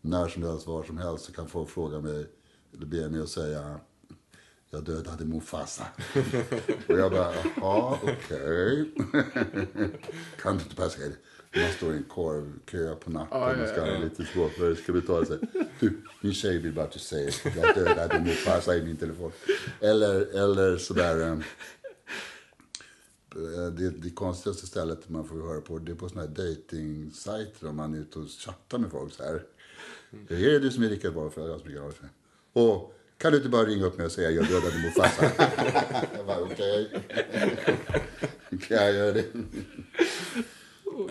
när 0.06 0.28
som 0.28 0.42
helst, 0.42 0.66
var 0.66 0.82
som 0.82 0.98
helst, 0.98 1.24
så 1.24 1.32
kan 1.32 1.48
folk 1.48 1.70
fråga 1.70 2.00
mig, 2.00 2.26
eller 2.74 2.86
be 2.86 3.08
mig 3.08 3.20
att 3.22 3.28
säga 3.28 3.80
jag 4.70 4.84
dödade 4.84 5.24
Mufasa. 5.24 5.86
och 6.88 6.98
jag 6.98 7.12
bara, 7.12 7.34
jaha, 7.56 7.98
okej. 8.02 8.90
kan 10.42 10.56
du 10.56 10.62
inte 10.62 10.74
bara 10.76 10.88
säga 10.88 11.08
det? 11.08 11.60
Man 11.60 11.72
står 11.72 11.94
i 11.94 11.96
en 11.96 12.04
korvkö 12.04 12.94
på 12.94 13.10
natten 13.10 13.38
Ja, 13.40 13.56
ja, 13.56 13.62
och 13.62 13.68
ska 13.68 13.86
ja, 13.86 13.94
ha 13.94 14.04
lite 14.04 14.24
svårt 14.24 14.52
för 14.52 14.70
det 14.70 14.76
ska 14.76 14.92
betala 14.92 15.26
sig. 15.26 15.38
Du, 15.80 16.02
min 16.20 16.34
tjej 16.34 16.58
vill 16.58 16.72
bara 16.74 16.84
att 16.84 16.92
du 16.92 16.98
säger 16.98 17.34
jag 17.56 17.74
dödade 17.74 18.20
Mufasa 18.20 18.76
i 18.76 18.82
min 18.82 18.96
telefon. 18.96 19.32
Eller, 19.80 20.20
eller 20.20 20.78
sådär. 20.78 21.30
eh, 21.30 21.38
Det, 23.72 23.90
det 23.90 24.10
konstigaste 24.10 24.66
stället 24.66 25.08
man 25.08 25.28
får 25.28 25.48
höra 25.48 25.60
på 25.60 25.78
det 25.78 25.92
är 25.92 25.96
på 25.96 26.08
såna 26.08 26.20
här 26.20 26.28
dating-sajter 26.28 27.68
om 27.68 27.76
man 27.76 27.94
är 27.94 27.98
ute 27.98 28.18
och 28.18 28.28
chattar 28.28 28.78
med 28.78 28.90
folk 28.90 29.12
så 29.14 29.22
här. 29.22 29.42
Det 30.28 30.54
är 30.54 30.60
du 30.60 30.70
som 30.70 30.82
är 30.82 30.88
Rickard 30.88 31.12
Wahlfeld, 31.12 31.50
jag 31.50 31.60
som 31.60 31.68
är 31.68 31.72
Rickard. 31.72 32.10
Och 32.52 32.94
kan 33.18 33.32
du 33.32 33.38
inte 33.38 33.48
bara 33.48 33.64
ringa 33.64 33.86
upp 33.86 33.96
mig 33.96 34.06
och 34.06 34.12
säga 34.12 34.30
jag 34.30 34.48
dödade 34.48 34.78
Mufasa? 34.84 35.24
jag 36.16 36.26
bara 36.26 36.40
okej. 36.40 36.90
kan 38.68 38.76
jag 38.76 38.94
göra 38.94 39.12
det? 39.12 39.24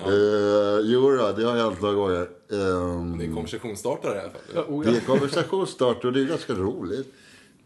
Uh, 0.08 0.80
jo 0.84 1.12
då, 1.12 1.32
det 1.32 1.43
har 1.43 1.58
hänt 1.58 1.82
några 1.82 1.95
gånger. 1.95 2.21
Ehm, 2.51 3.17
Det 3.17 3.23
är 3.23 3.28
en 3.28 3.34
konversationsstartare 3.34 4.17
i 4.17 4.19
alla 4.19 4.30
fall. 4.30 4.84
det 4.84 4.97
är 4.97 5.01
konversationsstarter 5.01 6.08
och 6.08 6.13
det 6.13 6.21
är 6.21 6.25
ganska 6.25 6.54
roligt. 6.54 7.13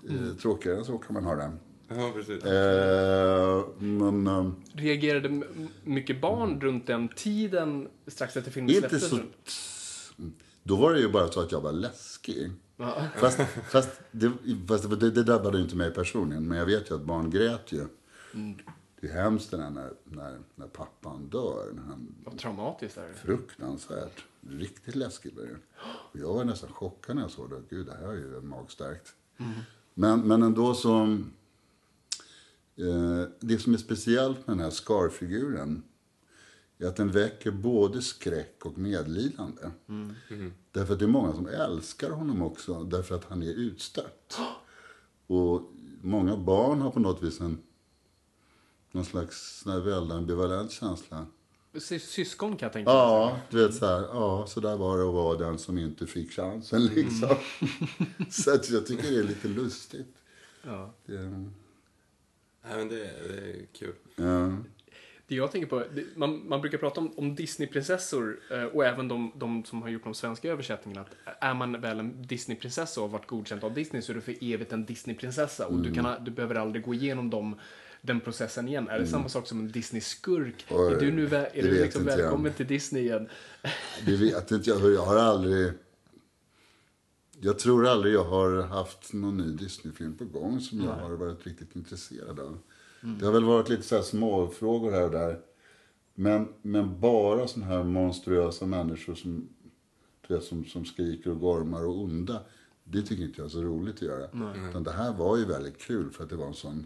Eh, 0.09 0.35
tråkigare 0.41 0.77
än 0.77 0.85
så 0.85 0.97
kan 0.97 1.13
man 1.13 1.23
ha 1.23 1.35
det. 1.35 1.51
Ja, 1.87 2.11
precis. 2.15 2.43
Eh, 2.43 3.63
men 3.79 4.27
eh, 4.27 4.51
Reagerade 4.73 5.41
mycket 5.83 6.21
barn 6.21 6.61
runt 6.61 6.87
den 6.87 7.07
tiden 7.07 7.87
strax 8.07 8.37
efter 8.37 8.51
filmen 8.51 8.75
inte 8.75 8.89
släpptes? 8.89 9.09
så... 9.09 10.23
Då 10.69 10.75
var 10.75 10.93
det 10.93 10.99
ju 10.99 11.09
bara 11.09 11.31
så 11.31 11.39
att 11.41 11.51
jag 11.51 11.61
var 11.61 11.71
läskig. 11.71 12.51
Fast, 13.15 13.39
fast, 13.71 13.89
det, 14.11 14.31
fast 14.67 14.89
det, 14.99 15.11
det 15.11 15.23
drabbade 15.23 15.57
ju 15.57 15.63
inte 15.63 15.75
mig 15.75 15.91
personligen. 15.93 16.47
Men 16.47 16.57
jag 16.57 16.65
vet 16.65 16.91
ju 16.91 16.95
att 16.95 17.01
barn 17.01 17.29
grät 17.29 17.71
ju. 17.71 17.85
Det 19.01 19.07
är 19.07 19.13
hemskt 19.23 19.51
när, 19.51 19.69
när, 20.03 20.39
när 20.55 20.67
pappan 20.67 21.29
dör. 21.29 21.71
När 21.73 21.83
han, 21.83 22.15
Vad 22.23 22.37
traumatiskt 22.37 22.97
är 22.97 23.07
det. 23.07 23.13
fruktansvärt. 23.13 24.23
Riktigt 24.49 24.95
läskigt 24.95 25.35
var 25.37 25.43
det. 25.43 26.19
Jag 26.19 26.33
var 26.33 26.43
nästan 26.43 26.69
chockad 26.73 27.15
när 27.15 27.23
jag 27.23 27.31
såg 27.31 27.49
det. 27.49 27.61
Gud, 27.69 27.85
det 27.85 27.97
här 28.01 28.07
är 28.07 28.15
ju 28.15 28.41
magstarkt. 28.41 29.13
Men, 29.93 30.27
men 30.27 30.43
ändå 30.43 30.73
så... 30.73 31.01
Eh, 32.75 33.27
det 33.39 33.57
som 33.59 33.73
är 33.73 33.77
speciellt 33.77 34.47
med 34.47 34.57
den 34.57 34.63
här 34.63 34.71
Scar-figuren 34.71 35.83
är 36.79 36.87
att 36.87 36.95
den 36.95 37.11
väcker 37.11 37.51
både 37.51 38.01
skräck 38.01 38.65
och 38.65 38.77
medlidande. 38.77 39.61
Därför 40.71 40.93
att 40.93 40.99
det 40.99 41.05
är 41.05 41.09
många 41.09 41.33
som 41.33 41.47
älskar 41.47 42.09
honom 42.11 42.41
också, 42.41 42.83
därför 42.83 43.15
att 43.15 43.25
han 43.25 43.43
är 43.43 43.53
utstött. 43.53 44.39
Och 45.27 45.61
många 46.01 46.37
barn 46.37 46.81
har 46.81 46.91
på 46.91 46.99
något 46.99 47.23
vis 47.23 47.39
en 47.41 47.57
någon 48.91 49.05
slags 49.05 49.63
väldigt 49.65 50.13
ambivalent 50.13 50.71
känsla. 50.71 51.25
Sy- 51.79 51.99
Syskon 51.99 52.57
kan 52.57 52.65
jag 52.65 52.73
tänka 52.73 52.91
mig. 52.91 52.97
Ja, 52.99 53.39
du 53.49 53.57
vet 53.67 53.75
så 53.75 53.85
här, 53.85 54.01
ja, 54.01 54.45
så 54.47 54.59
där 54.59 54.77
var 54.77 54.97
det 54.97 55.07
att 55.07 55.13
vara 55.13 55.37
den 55.37 55.57
som 55.59 55.77
inte 55.77 56.07
fick 56.07 56.31
chansen 56.31 56.85
liksom. 56.85 57.35
så 58.29 58.53
att 58.53 58.69
jag 58.69 58.85
tycker 58.85 59.11
det 59.11 59.19
är 59.19 59.23
lite 59.23 59.47
lustigt. 59.47 60.15
Ja. 60.63 60.93
Det, 61.05 61.19
Nej, 62.63 62.77
men 62.77 62.87
det, 62.87 62.95
det 63.27 63.51
är 63.51 63.65
kul. 63.73 63.93
ja. 64.15 64.57
Det 65.29 65.35
jag 65.35 65.51
tänker 65.51 65.67
på, 65.67 65.83
det- 65.95 66.05
man, 66.17 66.49
man 66.49 66.61
brukar 66.61 66.77
prata 66.77 67.01
om, 67.01 67.11
om 67.17 67.35
Disneyprinsessor 67.35 68.39
eh, 68.51 68.63
och 68.63 68.85
även 68.85 69.07
de, 69.07 69.31
de 69.35 69.65
som 69.65 69.81
har 69.81 69.89
gjort 69.89 70.03
de 70.03 70.13
svenska 70.13 70.49
översättningarna. 70.51 71.01
Att 71.25 71.35
är 71.43 71.53
man 71.53 71.81
väl 71.81 71.99
en 71.99 72.21
Disneyprinsessa 72.27 73.01
och 73.01 73.09
har 73.09 73.17
varit 73.17 73.27
godkänd 73.27 73.63
av 73.63 73.73
Disney 73.73 74.01
så 74.01 74.11
är 74.11 74.15
du 74.15 74.21
för 74.21 74.35
evigt 74.41 74.71
en 74.73 74.85
Disneyprinsessa 74.85 75.67
och 75.67 75.79
du, 75.79 75.93
kan, 75.93 76.23
du 76.23 76.31
behöver 76.31 76.55
aldrig 76.55 76.85
gå 76.85 76.93
igenom 76.93 77.29
dem, 77.29 77.55
den 78.01 78.19
processen 78.19 78.67
igen. 78.67 78.87
Är 78.87 78.99
det 78.99 79.07
samma 79.07 79.29
sak 79.29 79.47
som 79.47 79.59
en 79.59 79.71
Disney-skurk? 79.71 80.65
Oj, 80.69 80.93
är 80.93 80.99
du 80.99 81.11
nu 81.11 81.27
vä- 81.27 81.49
är 81.53 81.63
du 81.63 81.81
liksom 81.83 82.01
inte 82.01 82.11
jag. 82.13 82.17
välkommen 82.17 82.53
till 82.53 82.67
Disney 82.67 83.03
igen? 83.03 83.27
Det 84.05 84.15
vet 84.15 84.51
inte 84.51 84.69
jag. 84.69 84.79
Jag 84.93 85.05
har 85.05 85.15
aldrig... 85.15 85.71
Jag 87.41 87.59
tror 87.59 87.87
aldrig 87.87 88.13
jag 88.13 88.23
har 88.23 88.61
haft 88.61 89.13
någon 89.13 89.37
ny 89.37 89.51
Disney-film 89.55 90.17
på 90.17 90.25
gång 90.25 90.59
som 90.59 90.81
jag 90.83 90.91
har 90.93 91.09
varit 91.09 91.47
riktigt 91.47 91.75
intresserad 91.75 92.39
av. 92.39 92.57
Det 93.01 93.25
har 93.25 93.33
väl 93.33 93.43
varit 93.43 93.69
lite 93.69 93.83
så 93.83 93.95
här 93.95 94.01
småfrågor 94.01 94.91
här 94.91 95.03
och 95.03 95.11
där. 95.11 95.39
Men, 96.13 96.47
men 96.61 96.99
bara 96.99 97.47
såna 97.47 97.65
här 97.65 97.83
monstruösa 97.83 98.65
människor 98.65 99.15
som, 99.15 99.49
vet, 100.27 100.43
som, 100.43 100.65
som 100.65 100.85
skriker 100.85 101.29
och 101.29 101.39
gormar 101.39 101.85
och 101.85 102.01
onda. 102.01 102.41
Det 102.83 103.01
tycker 103.01 103.23
inte 103.23 103.41
jag 103.41 103.45
är 103.45 103.49
så 103.49 103.61
roligt 103.61 103.95
att 103.95 104.01
göra. 104.01 104.29
Utan 104.69 104.83
det 104.83 104.91
här 104.91 105.13
var 105.13 105.37
ju 105.37 105.45
väldigt 105.45 105.77
kul 105.77 106.11
för 106.11 106.23
att 106.23 106.29
det 106.29 106.35
var 106.35 106.47
en 106.47 106.53
sån 106.53 106.85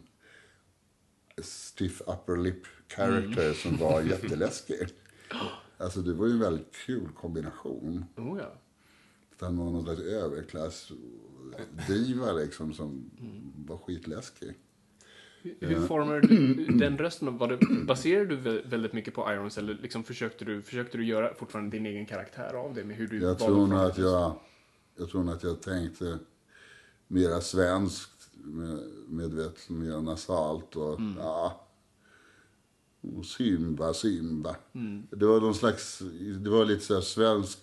stiff 1.42 2.02
upper 2.02 2.38
lip 2.38 2.66
character 2.88 3.54
som 3.54 3.78
var 3.78 4.02
jätteläskig. 4.12 4.88
Alltså 5.78 6.02
det 6.02 6.14
var 6.14 6.28
ju 6.28 6.32
en 6.32 6.40
väldigt 6.40 6.76
kul 6.86 7.10
kombination. 7.10 8.06
Oh, 8.18 8.40
ja. 8.40 8.54
Han 9.40 9.58
var 9.58 9.66
någon 9.66 9.84
slags 9.84 10.02
överklass 10.02 10.92
diva 11.88 12.32
liksom 12.32 12.74
som 12.74 13.12
var 13.68 13.78
skitläskig. 13.78 14.54
Hur 15.60 15.88
formar 15.88 16.20
du 16.20 16.66
den 16.80 16.98
rösten? 16.98 17.38
Var 17.38 17.48
det, 17.48 17.86
baserade 17.86 18.26
du 18.36 18.38
vä- 18.38 18.70
väldigt 18.70 18.94
mycket 18.94 19.14
på 19.14 19.32
Irons 19.34 19.58
eller 19.58 19.74
liksom 19.82 20.04
försökte, 20.04 20.46
du, 20.46 20.62
försökte 20.62 20.98
du 20.98 21.06
göra 21.06 21.34
fortfarande 21.34 21.78
din 21.78 21.86
egen 21.86 22.06
karaktär 22.06 22.54
av 22.54 22.74
det? 22.74 22.84
Med 22.84 22.96
hur 22.96 23.08
du 23.08 23.22
Jag 23.22 23.40
tror 23.40 23.68
nog 23.68 23.80
att 23.80 23.98
jag, 23.98 24.36
jag 24.98 25.10
tror 25.10 25.30
att 25.32 25.44
jag 25.44 25.62
tänkte 25.62 26.20
mera 27.08 27.42
svenskt, 27.42 28.30
med, 28.34 28.80
medvetet, 29.08 29.70
mer 29.70 30.02
nasalt 30.02 30.76
och 30.76 31.00
ja. 31.18 31.60
Och 33.18 33.26
Simba, 33.26 33.94
Simba. 33.94 34.56
Det 35.10 35.26
var 35.26 35.42
någon 35.42 35.56
slags, 35.56 36.00
det 36.44 36.50
var 36.50 36.66
lite 36.66 36.82
så 36.86 37.02
svensk 37.02 37.60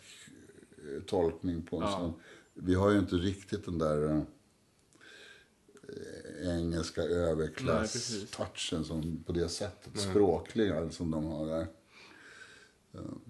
eh, 0.79 1.03
tolkning 1.03 1.63
på 1.63 1.77
en 1.77 1.83
Ja. 1.83 1.91
sån. 1.99 2.13
Vi 2.55 2.75
har 2.75 2.91
ju 2.91 2.99
inte 2.99 3.17
riktigt 3.17 3.65
den 3.65 3.79
där 3.79 4.11
eh, 4.11 4.23
engelska 6.45 7.01
Nej, 7.01 7.11
överklass-touchen 7.13 8.85
som 8.85 9.23
på 9.27 9.33
det 9.33 9.49
sättet, 9.49 10.01
språkliga 10.01 10.91
som 10.91 11.11
de 11.11 11.25
har 11.25 11.47
där. 11.47 11.67
Um, 12.93 13.21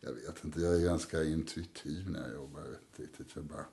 Jag 0.00 0.12
vet 0.12 0.44
inte, 0.44 0.60
jag 0.60 0.74
är 0.80 0.84
ganska 0.84 1.24
intuitiv 1.24 2.10
när 2.10 2.20
jag 2.22 2.32
jobbar. 2.34 2.60
Jag 2.60 2.68
vet 2.68 2.80
inte 2.98 3.02
riktigt, 3.02 3.36
jag 3.36 3.44
bara 3.44 3.64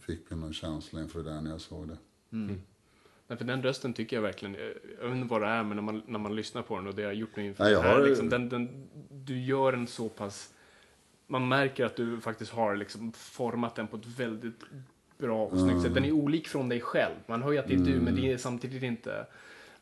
fick 0.00 0.30
mig 0.30 0.38
någon 0.38 0.52
känsla 0.52 1.00
inför 1.00 1.22
det 1.22 1.30
där 1.30 1.40
när 1.40 1.50
jag 1.50 1.60
såg 1.60 1.88
det. 1.88 1.98
Nej, 3.26 3.38
för 3.38 3.44
den 3.44 3.62
rösten 3.62 3.92
tycker 3.94 4.16
jag 4.16 4.22
verkligen, 4.22 4.54
jag 5.00 5.08
vet 5.08 5.16
inte 5.16 5.28
vad 5.30 5.40
det 5.42 5.46
är, 5.48 5.64
men 5.64 5.76
när 5.76 5.82
man, 5.82 6.02
när 6.06 6.18
man 6.18 6.36
lyssnar 6.36 6.62
på 6.62 6.76
den 6.76 6.86
och 6.86 6.94
det 6.94 7.02
har 7.02 7.08
jag 7.10 7.18
gjort 7.18 7.36
nu 7.36 7.46
inför 7.46 7.64
Nej, 7.64 7.72
jag 7.72 7.82
det 7.84 7.88
här, 7.88 7.98
har- 8.00 8.06
liksom, 8.06 8.28
den, 8.28 8.48
den, 8.48 8.88
du 9.10 9.40
gör 9.44 9.72
en 9.72 9.86
så 9.86 10.08
pass, 10.08 10.54
man 11.26 11.48
märker 11.48 11.84
att 11.84 11.96
du 11.96 12.20
faktiskt 12.20 12.50
har 12.52 12.76
liksom 12.76 13.12
format 13.12 13.74
den 13.74 13.86
på 13.88 13.96
ett 13.96 14.06
väldigt 14.06 14.60
bra 15.18 15.44
och 15.46 15.58
snyggt 15.58 15.82
sätt. 15.82 15.94
Den 15.94 16.04
är 16.04 16.12
olik 16.12 16.48
från 16.48 16.68
dig 16.68 16.80
själv. 16.80 17.14
Man 17.26 17.42
hör 17.42 17.52
ju 17.52 17.58
att 17.58 17.68
det 17.68 17.74
är 17.74 17.78
du, 17.78 18.00
men 18.00 18.14
det 18.14 18.32
är 18.32 18.36
samtidigt 18.36 18.82
inte 18.82 19.26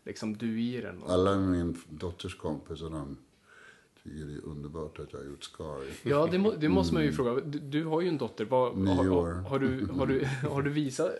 liksom 0.04 0.36
du 0.36 0.60
i 0.62 0.80
den. 0.80 1.02
Alla 1.06 1.36
min 1.36 1.76
dotters 1.88 2.36
kompisar 2.36 2.90
de 2.90 3.16
tycker 4.04 4.26
det 4.26 4.32
är 4.34 4.44
underbart 4.44 4.98
att 4.98 5.12
jag 5.12 5.18
har 5.20 5.26
gjort 5.26 5.44
Scar. 5.44 5.84
Ja, 6.02 6.28
det, 6.30 6.38
må, 6.38 6.52
det 6.52 6.68
måste 6.68 6.94
man 6.94 7.02
ju 7.02 7.12
fråga. 7.12 7.40
Du, 7.44 7.58
du 7.58 7.84
har 7.84 8.00
ju 8.00 8.08
en 8.08 8.18
dotter. 8.18 8.44
Vad, 8.44 8.76
Nio 8.76 8.92
har, 8.94 9.08
år. 9.08 9.32
har, 9.32 9.42
har, 9.42 9.58
du, 9.58 9.86
har, 9.86 10.06
du, 10.06 10.24
har 10.50 10.62
du 10.62 10.70
visat, 10.70 11.10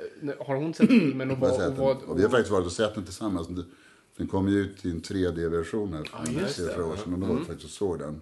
har 0.46 0.57
hon 0.57 0.74
sett 0.74 0.88
filmen 0.88 1.31
och 1.31 1.48
sett 1.48 1.68
och 1.68 1.76
vad, 1.76 1.96
Och 2.02 2.18
vi 2.18 2.22
har 2.22 2.31
faktiskt 2.31 2.50
varit 2.50 2.66
och 2.66 2.72
sett 2.72 2.94
den 2.94 3.05
tillsammans. 3.05 3.48
Den- 3.48 4.29
kom 4.29 4.48
ju 4.48 4.59
ut 4.59 4.87
i 4.87 4.90
en 4.90 5.00
3D-version 5.00 5.92
här 5.92 6.05
för 6.05 6.33
det. 6.33 6.48
fyra 6.48 6.87
år 6.87 6.96
sedan. 6.96 7.12
Och 7.12 7.18
då 7.18 7.26
var 7.26 7.35
det 7.38 7.44
faktiskt 7.44 7.64
och 7.64 7.70
såg 7.70 7.98
den. 7.98 8.20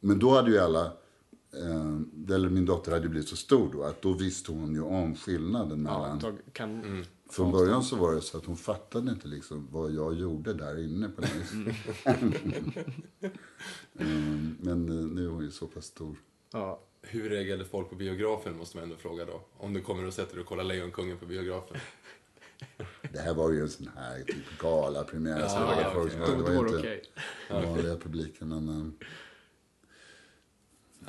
Men 0.00 0.18
då 0.18 0.30
hade 0.34 0.50
ju 0.50 0.58
alla, 0.58 0.92
eh, 1.56 2.34
eller 2.34 2.48
min 2.48 2.64
dotter 2.64 2.92
hade 2.92 3.08
blivit 3.08 3.28
så 3.28 3.36
stor 3.36 3.72
då, 3.72 3.82
att 3.82 4.02
då 4.02 4.12
visste 4.12 4.52
hon 4.52 4.74
ju 4.74 4.80
om 4.80 5.16
skillnaden 5.16 5.84
ja, 5.84 6.00
mellan... 6.02 6.20
tag, 6.20 6.38
kan, 6.52 7.04
Från 7.30 7.52
början 7.52 7.82
så 7.82 7.96
var 7.96 8.14
det 8.14 8.20
så 8.20 8.38
att 8.38 8.44
hon 8.44 8.56
fattade 8.56 9.10
inte 9.10 9.28
liksom 9.28 9.68
vad 9.70 9.92
jag 9.92 10.14
gjorde 10.14 10.54
där 10.54 10.84
inne 10.84 11.08
på 11.08 11.20
något. 11.20 11.52
Mm, 13.94 14.56
Men 14.60 14.88
eh, 14.88 15.04
nu 15.04 15.24
är 15.24 15.28
hon 15.28 15.44
ju 15.44 15.50
så 15.50 15.66
pass 15.66 15.84
stor. 15.84 16.16
ja. 16.52 16.80
Hur 17.06 17.30
reagerade 17.30 17.64
folk 17.64 17.90
på 17.90 17.94
biografen 17.94 18.56
måste 18.56 18.76
man 18.76 18.84
ändå 18.84 18.96
fråga 18.96 19.24
då. 19.24 19.40
Om 19.56 19.72
du 19.72 19.80
kommer 19.80 20.06
och 20.06 20.14
sätter 20.14 20.32
dig 20.32 20.40
och 20.40 20.46
kollar 20.46 20.64
Lejonkungen 20.64 21.18
på 21.18 21.26
biografen. 21.26 21.76
Det 23.12 23.18
här 23.18 23.34
var 23.34 23.50
ju 23.50 23.60
en 23.60 23.68
sån 23.68 23.90
här 23.96 24.22
typ 24.22 24.58
galapremiär. 24.58 25.48
så 25.48 25.58
det 25.58 25.64
var 25.64 25.82
Ja, 25.82 25.90
folk 25.94 26.12
det 26.12 26.18
var 26.18 26.66
inte 26.66 27.00
den 27.48 27.62
vanliga 27.68 27.96
publiken. 27.96 28.48
Men, 28.48 28.94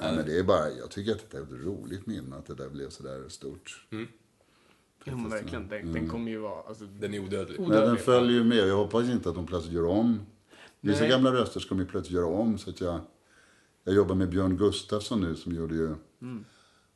nej, 0.01 0.15
men 0.15 0.25
det 0.25 0.39
är 0.39 0.43
bara, 0.43 0.69
jag 0.69 0.91
tycker 0.91 1.11
att 1.11 1.31
det 1.31 1.37
är 1.37 1.41
ett 1.41 1.51
roligt 1.51 2.05
minne 2.05 2.35
att 2.35 2.45
det 2.45 2.55
där 2.55 2.69
blev 2.69 2.89
så 2.89 3.03
där 3.03 3.29
stort. 3.29 3.87
Ja, 5.03 5.15
men 5.15 5.29
verkligen. 5.29 5.67
Den, 5.67 5.93
den 5.93 6.09
kommer 6.09 6.31
ju 6.31 6.37
vara... 6.37 6.61
Alltså, 6.61 6.85
Den 6.85 7.13
är 7.13 7.19
odödlig. 7.19 7.59
Men 7.59 7.69
den 7.69 7.79
odödlig. 7.79 7.99
följer 8.01 8.31
ju 8.31 8.43
med. 8.43 8.67
Jag 8.67 8.75
hoppas 8.77 9.09
inte 9.09 9.29
att 9.29 9.35
de 9.35 9.45
plötsligt 9.45 9.73
gör 9.73 9.85
om. 9.85 10.19
Vissa 10.81 11.01
Nej. 11.01 11.09
gamla 11.09 11.33
röster 11.33 11.59
ska 11.59 11.75
de 11.75 11.81
ju 11.81 11.87
plötsligt 11.87 12.15
göra 12.15 12.25
om. 12.25 12.57
Så 12.57 12.69
att 12.69 12.81
jag, 12.81 12.99
jag 13.83 13.95
jobbar 13.95 14.15
med 14.15 14.29
Björn 14.29 14.57
Gustafsson 14.57 15.21
nu 15.21 15.35
som 15.35 15.55
gjorde 15.55 15.75
ju 15.75 15.95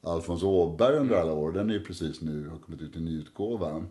Alfons 0.01 0.43
Åberg 0.43 0.97
under 0.97 1.15
alla 1.15 1.33
år. 1.33 1.51
Den 1.51 1.69
är 1.69 1.73
ju 1.73 1.83
precis 1.83 2.21
nu, 2.21 2.47
har 2.47 2.57
kommit 2.57 2.81
ut 2.81 2.95
i 2.95 2.99
nyutgåva. 2.99 3.85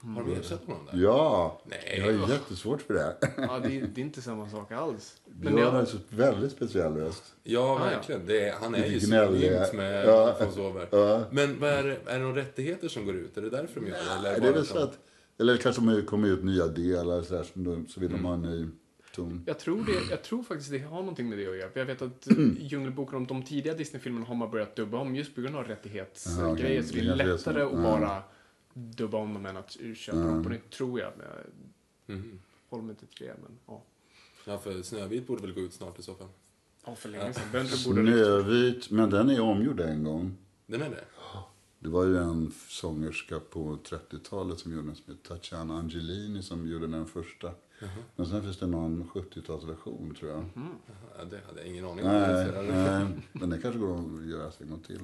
Har 0.00 0.22
de 0.24 0.32
ersatt 0.40 0.64
honom 0.66 0.80
där? 0.92 0.98
Ja, 0.98 1.60
Nej. 1.64 2.04
jag 2.06 2.18
har 2.18 2.28
jättesvårt 2.32 2.82
för 2.82 2.94
det. 2.94 3.16
Ja, 3.36 3.58
det, 3.62 3.78
är, 3.78 3.86
det 3.94 4.00
är 4.00 4.04
inte 4.04 4.22
samma 4.22 4.48
sak 4.48 4.72
alls. 4.72 5.16
Men 5.40 5.54
Björn 5.56 5.72
har 5.74 5.80
det, 5.80 5.86
så 5.86 5.98
väldigt 6.10 6.52
speciell 6.52 6.92
röst. 6.96 7.22
Ja, 7.42 7.74
verkligen. 7.74 8.26
Det 8.26 8.48
är, 8.48 8.52
han 8.60 8.74
är 8.74 8.86
ju 8.86 9.00
synonymt 9.00 9.72
med 9.72 10.04
Ja. 10.06 10.36
von 10.40 10.52
Sober. 10.52 10.88
Ja. 10.90 11.24
Men 11.30 11.60
vad 11.60 11.70
är, 11.70 11.82
det- 11.84 11.98
är 12.06 12.18
det 12.18 12.24
några 12.24 12.36
rättigheter 12.40 12.88
som 12.88 13.06
går 13.06 13.14
ut? 13.16 13.36
Är 13.36 13.42
det 13.42 13.50
därför 13.50 13.80
de 13.80 13.86
gör 13.86 13.96
det? 14.22 14.28
Eller 14.28 14.40
det 14.40 14.48
är 14.48 14.52
väl 14.52 14.60
att 14.62 14.66
så 14.68 14.74
de- 14.74 14.82
att, 14.84 14.98
eller 15.40 15.56
kanske 15.56 15.82
det 15.82 16.02
kommer 16.02 16.28
ut 16.28 16.44
nya 16.44 16.66
delar 16.66 17.22
så, 17.22 17.34
där, 17.34 17.42
så 17.42 17.50
då- 17.54 17.84
så 17.88 18.00
vill 18.00 18.10
de 18.10 18.24
ha 18.24 18.34
en 18.34 18.42
ny 18.42 18.66
ton. 19.14 19.42
jag, 19.46 19.58
tror 19.58 19.76
det, 19.76 20.10
jag 20.10 20.22
tror 20.22 20.42
faktiskt 20.42 20.70
det 20.70 20.78
har 20.78 20.96
någonting 21.00 21.28
med 21.28 21.38
det 21.38 21.46
att 21.48 21.56
göra. 21.56 21.70
För 21.70 21.80
jag 21.80 21.86
vet 21.86 22.02
att 22.02 22.26
Mm. 22.30 22.56
Djungelboken, 22.60 23.26
de 23.26 23.42
tidiga 23.42 23.74
Disney-filmerna 23.74 24.26
har 24.26 24.34
man 24.34 24.50
börjat 24.50 24.76
dubba 24.76 24.98
om 24.98 25.14
just 25.16 25.34
på 25.34 25.40
grund 25.40 25.56
av 25.56 25.64
rättighetsgrejer. 25.64 26.52
okej. 26.52 26.82
Så 26.82 26.94
det 26.94 27.00
är 27.00 27.04
Det 27.04 27.14
lättare 27.14 27.62
att 27.62 27.72
Ja. 27.72 27.78
bara 27.82 28.22
dubba 28.74 29.18
om 29.18 29.34
dem 29.34 29.46
än 29.46 29.56
att 29.56 29.76
köpa 29.96 30.18
dem 30.18 30.42
på 30.42 30.48
nytt, 30.48 30.70
tror 30.70 31.00
jag. 31.00 31.12
Men 31.16 31.26
jag 31.26 32.16
Mhm. 32.16 32.38
håller 32.68 32.84
mig 32.84 32.90
inte 32.90 33.06
till 33.16 33.26
det, 33.26 33.34
men 33.42 33.58
ja. 33.66 33.82
Ja, 34.44 34.58
för 34.58 34.82
Snövit 34.82 35.26
borde 35.26 35.42
väl 35.42 35.52
gå 35.54 35.60
ut 35.60 35.72
snart 35.72 35.98
i 35.98 36.02
så 36.02 36.14
fall. 36.14 36.28
Ja, 36.86 36.94
för 36.94 37.08
länge 37.08 37.32
sedan. 37.32 37.44
Borde... 37.52 38.06
Snövit, 38.06 38.90
men 38.90 39.10
den 39.10 39.30
är 39.30 39.40
omgjord 39.40 39.80
en 39.80 40.04
gång. 40.04 40.36
Den 40.66 40.82
är 40.82 40.90
det? 40.90 41.04
Det 41.80 41.88
var 41.88 42.04
ju 42.04 42.16
en 42.18 42.52
sångerska 42.68 43.40
på 43.40 43.78
30-talet 43.84 44.58
som 44.58 44.72
gjorde 44.72 44.86
den 44.86 44.96
som 44.96 45.04
heter 45.14 45.28
Tatiana 45.28 45.78
Angelini 45.78 46.42
som 46.42 46.68
gjorde 46.68 46.86
den 46.86 47.06
första. 47.06 47.50
Men 48.16 48.26
sen 48.26 48.42
finns 48.42 48.58
det 48.58 48.66
någon 48.66 49.04
70-talsversion 49.10 50.14
tror 50.14 50.30
jag. 50.30 50.44
Ja, 51.18 51.24
det 51.24 51.40
hade 51.46 51.60
jag 51.60 51.66
ingen 51.68 51.84
aning 51.84 52.04
om. 52.04 52.10
Nej, 52.12 52.52
nej, 52.70 53.06
men 53.32 53.50
det 53.50 53.58
kanske 53.58 53.80
går 53.80 53.94
att 54.20 54.26
göra 54.26 54.50
sig 54.50 54.64
en 54.66 54.70
gång 54.70 54.80
till. 54.82 55.00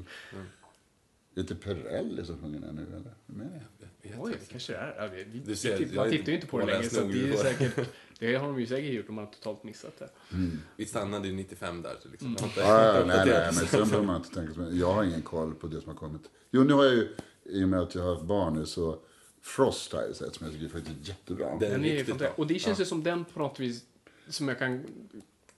Det 1.35 1.41
är 1.41 1.43
inte 1.43 1.55
Perrelli 1.55 2.25
som 2.25 2.39
sjunger 2.41 2.61
den 2.61 2.75
nu 2.75 2.83
eller? 2.83 3.45
Är 3.47 3.51
det? 3.79 3.87
Jag 4.03 4.11
vet 4.11 4.21
Oj, 4.21 4.37
det 4.41 4.47
kanske 4.51 4.73
det 4.73 4.79
är. 4.79 4.95
Ja, 4.99 5.07
vi, 5.15 5.25
vi, 5.25 5.39
Du 5.39 5.57
ser, 5.57 5.79
vi, 5.79 5.85
är 5.85 5.95
man 5.97 6.11
tittar 6.11 6.29
ju 6.29 6.35
inte 6.35 6.47
på 6.47 6.59
det 6.59 6.67
längre, 6.67 6.91
så 6.91 7.01
det, 7.01 7.29
är 7.33 7.37
säkert, 7.37 7.89
det 8.19 8.35
har 8.37 8.47
de 8.47 8.61
ju 8.61 8.67
säkert 8.67 8.93
gjort 8.93 9.09
om 9.09 9.15
man 9.15 9.25
har 9.25 9.33
totalt 9.33 9.65
missat 9.65 9.99
det. 9.99 10.09
Vi 10.77 10.87
stannade 10.87 11.29
ju 11.29 11.35
95 11.35 11.83
där. 11.83 11.97
Så 12.03 12.09
liksom. 12.09 12.33
Jag 12.33 12.41
har 12.41 12.49
inte- 12.49 12.61
Ja, 12.61 12.87
ja, 12.87 12.93
nej, 12.93 13.07
nej, 13.07 13.19
uppdaterat. 13.19 13.55
men 13.57 13.67
sen 13.67 13.89
behöver 13.89 14.07
man 14.07 14.17
inte 14.17 14.35
tänka 14.35 14.55
så. 14.55 14.69
Jag 14.73 14.93
har 14.93 15.05
ingen 15.05 15.23
koll 15.23 15.55
på 15.55 15.67
det 15.67 15.81
som 15.81 15.89
har 15.89 15.97
kommit. 15.97 16.23
Jo, 16.51 16.63
nu 16.65 16.73
har 16.73 16.85
jag 16.85 16.95
ju, 16.95 17.09
i 17.45 17.65
och 17.65 17.69
med 17.69 17.81
att 17.81 17.95
jag 17.95 18.03
har 18.03 18.11
haft 18.15 18.25
barn 18.27 18.55
nu, 18.55 18.67
så 18.67 18.99
Frost 19.43 19.93
har 19.93 20.03
jag 20.03 20.17
sett 20.17 20.35
som 20.35 20.47
jag 20.47 20.55
tycker 20.55 20.69
faktiskt 20.69 20.97
är 20.97 21.09
jättebra. 21.09 21.47
Den- 21.51 21.59
Den 21.59 21.71
är 21.73 21.79
riktigt 21.79 22.07
fantastisk. 22.09 22.37
bra. 22.37 22.45
Och 22.45 22.47
det 22.47 22.59
känns 22.59 22.81
ju 22.81 22.85
som 22.85 23.03
den 23.03 23.25
på 23.25 23.39
något 23.39 23.61
vis, 23.61 23.85
som 24.29 24.49
jag 24.49 24.59
kan 24.59 24.85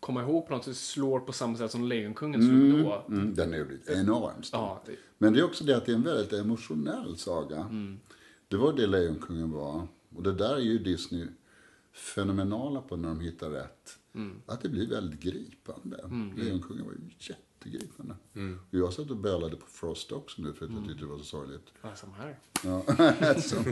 komma 0.00 0.22
ihåg 0.22 0.46
på 0.46 0.54
något 0.54 0.64
sätt, 0.64 0.76
slår 0.76 1.20
på 1.20 1.32
samma 1.32 1.59
sätt 1.59 1.70
som 1.70 1.85
Lejonkungen 1.85 2.42
slog 2.42 2.85
då. 2.85 3.04
Mm, 3.09 3.35
den 3.35 3.54
är 3.54 3.56
ju 3.56 3.80
enormt 3.87 4.46
stor. 4.46 4.61
Ja, 4.61 4.82
det, 4.87 4.96
Men 5.18 5.32
det 5.32 5.40
är 5.40 5.44
också 5.44 5.64
det 5.64 5.76
att 5.76 5.87
det 5.87 5.92
är 5.92 5.96
en 5.96 6.02
väldigt 6.02 6.32
emotionell 6.32 7.16
saga. 7.16 7.70
Det 8.48 8.56
var 8.56 8.72
det 8.72 8.87
Lejonkungen 8.87 9.50
var. 9.50 9.88
Och 10.16 10.22
det 10.22 10.32
där 10.32 10.54
är 10.54 10.61
ju 10.61 10.78
Disney 10.78 11.26
fenomenala 11.92 12.80
på 12.80 12.96
när 12.96 13.09
de 13.09 13.20
hittar 13.20 13.50
rätt. 13.50 13.98
Att 14.46 14.61
det 14.61 14.68
blir 14.68 14.88
väldigt 14.88 15.20
gripande. 15.20 16.11
Lejonkungen 16.37 16.85
var 16.85 16.92
ju 16.92 16.98
jättegripande. 17.18 18.14
Och 18.70 18.78
jag 18.78 18.92
satt 18.92 19.11
och 19.11 19.16
bölade 19.16 19.56
på 19.56 19.66
Frost 19.66 20.12
också 20.12 20.42
nu 20.42 20.52
för 20.52 20.64
att 20.64 20.70
jag 20.72 20.85
tyckte 20.88 21.04
det 21.04 21.11
var 21.11 21.18
så 21.18 21.24
sorgligt. 21.24 21.72
ja, 21.82 21.96
som 21.96 22.12
här. 22.12 22.38
Ja. 22.64 22.82
så, 23.40 23.56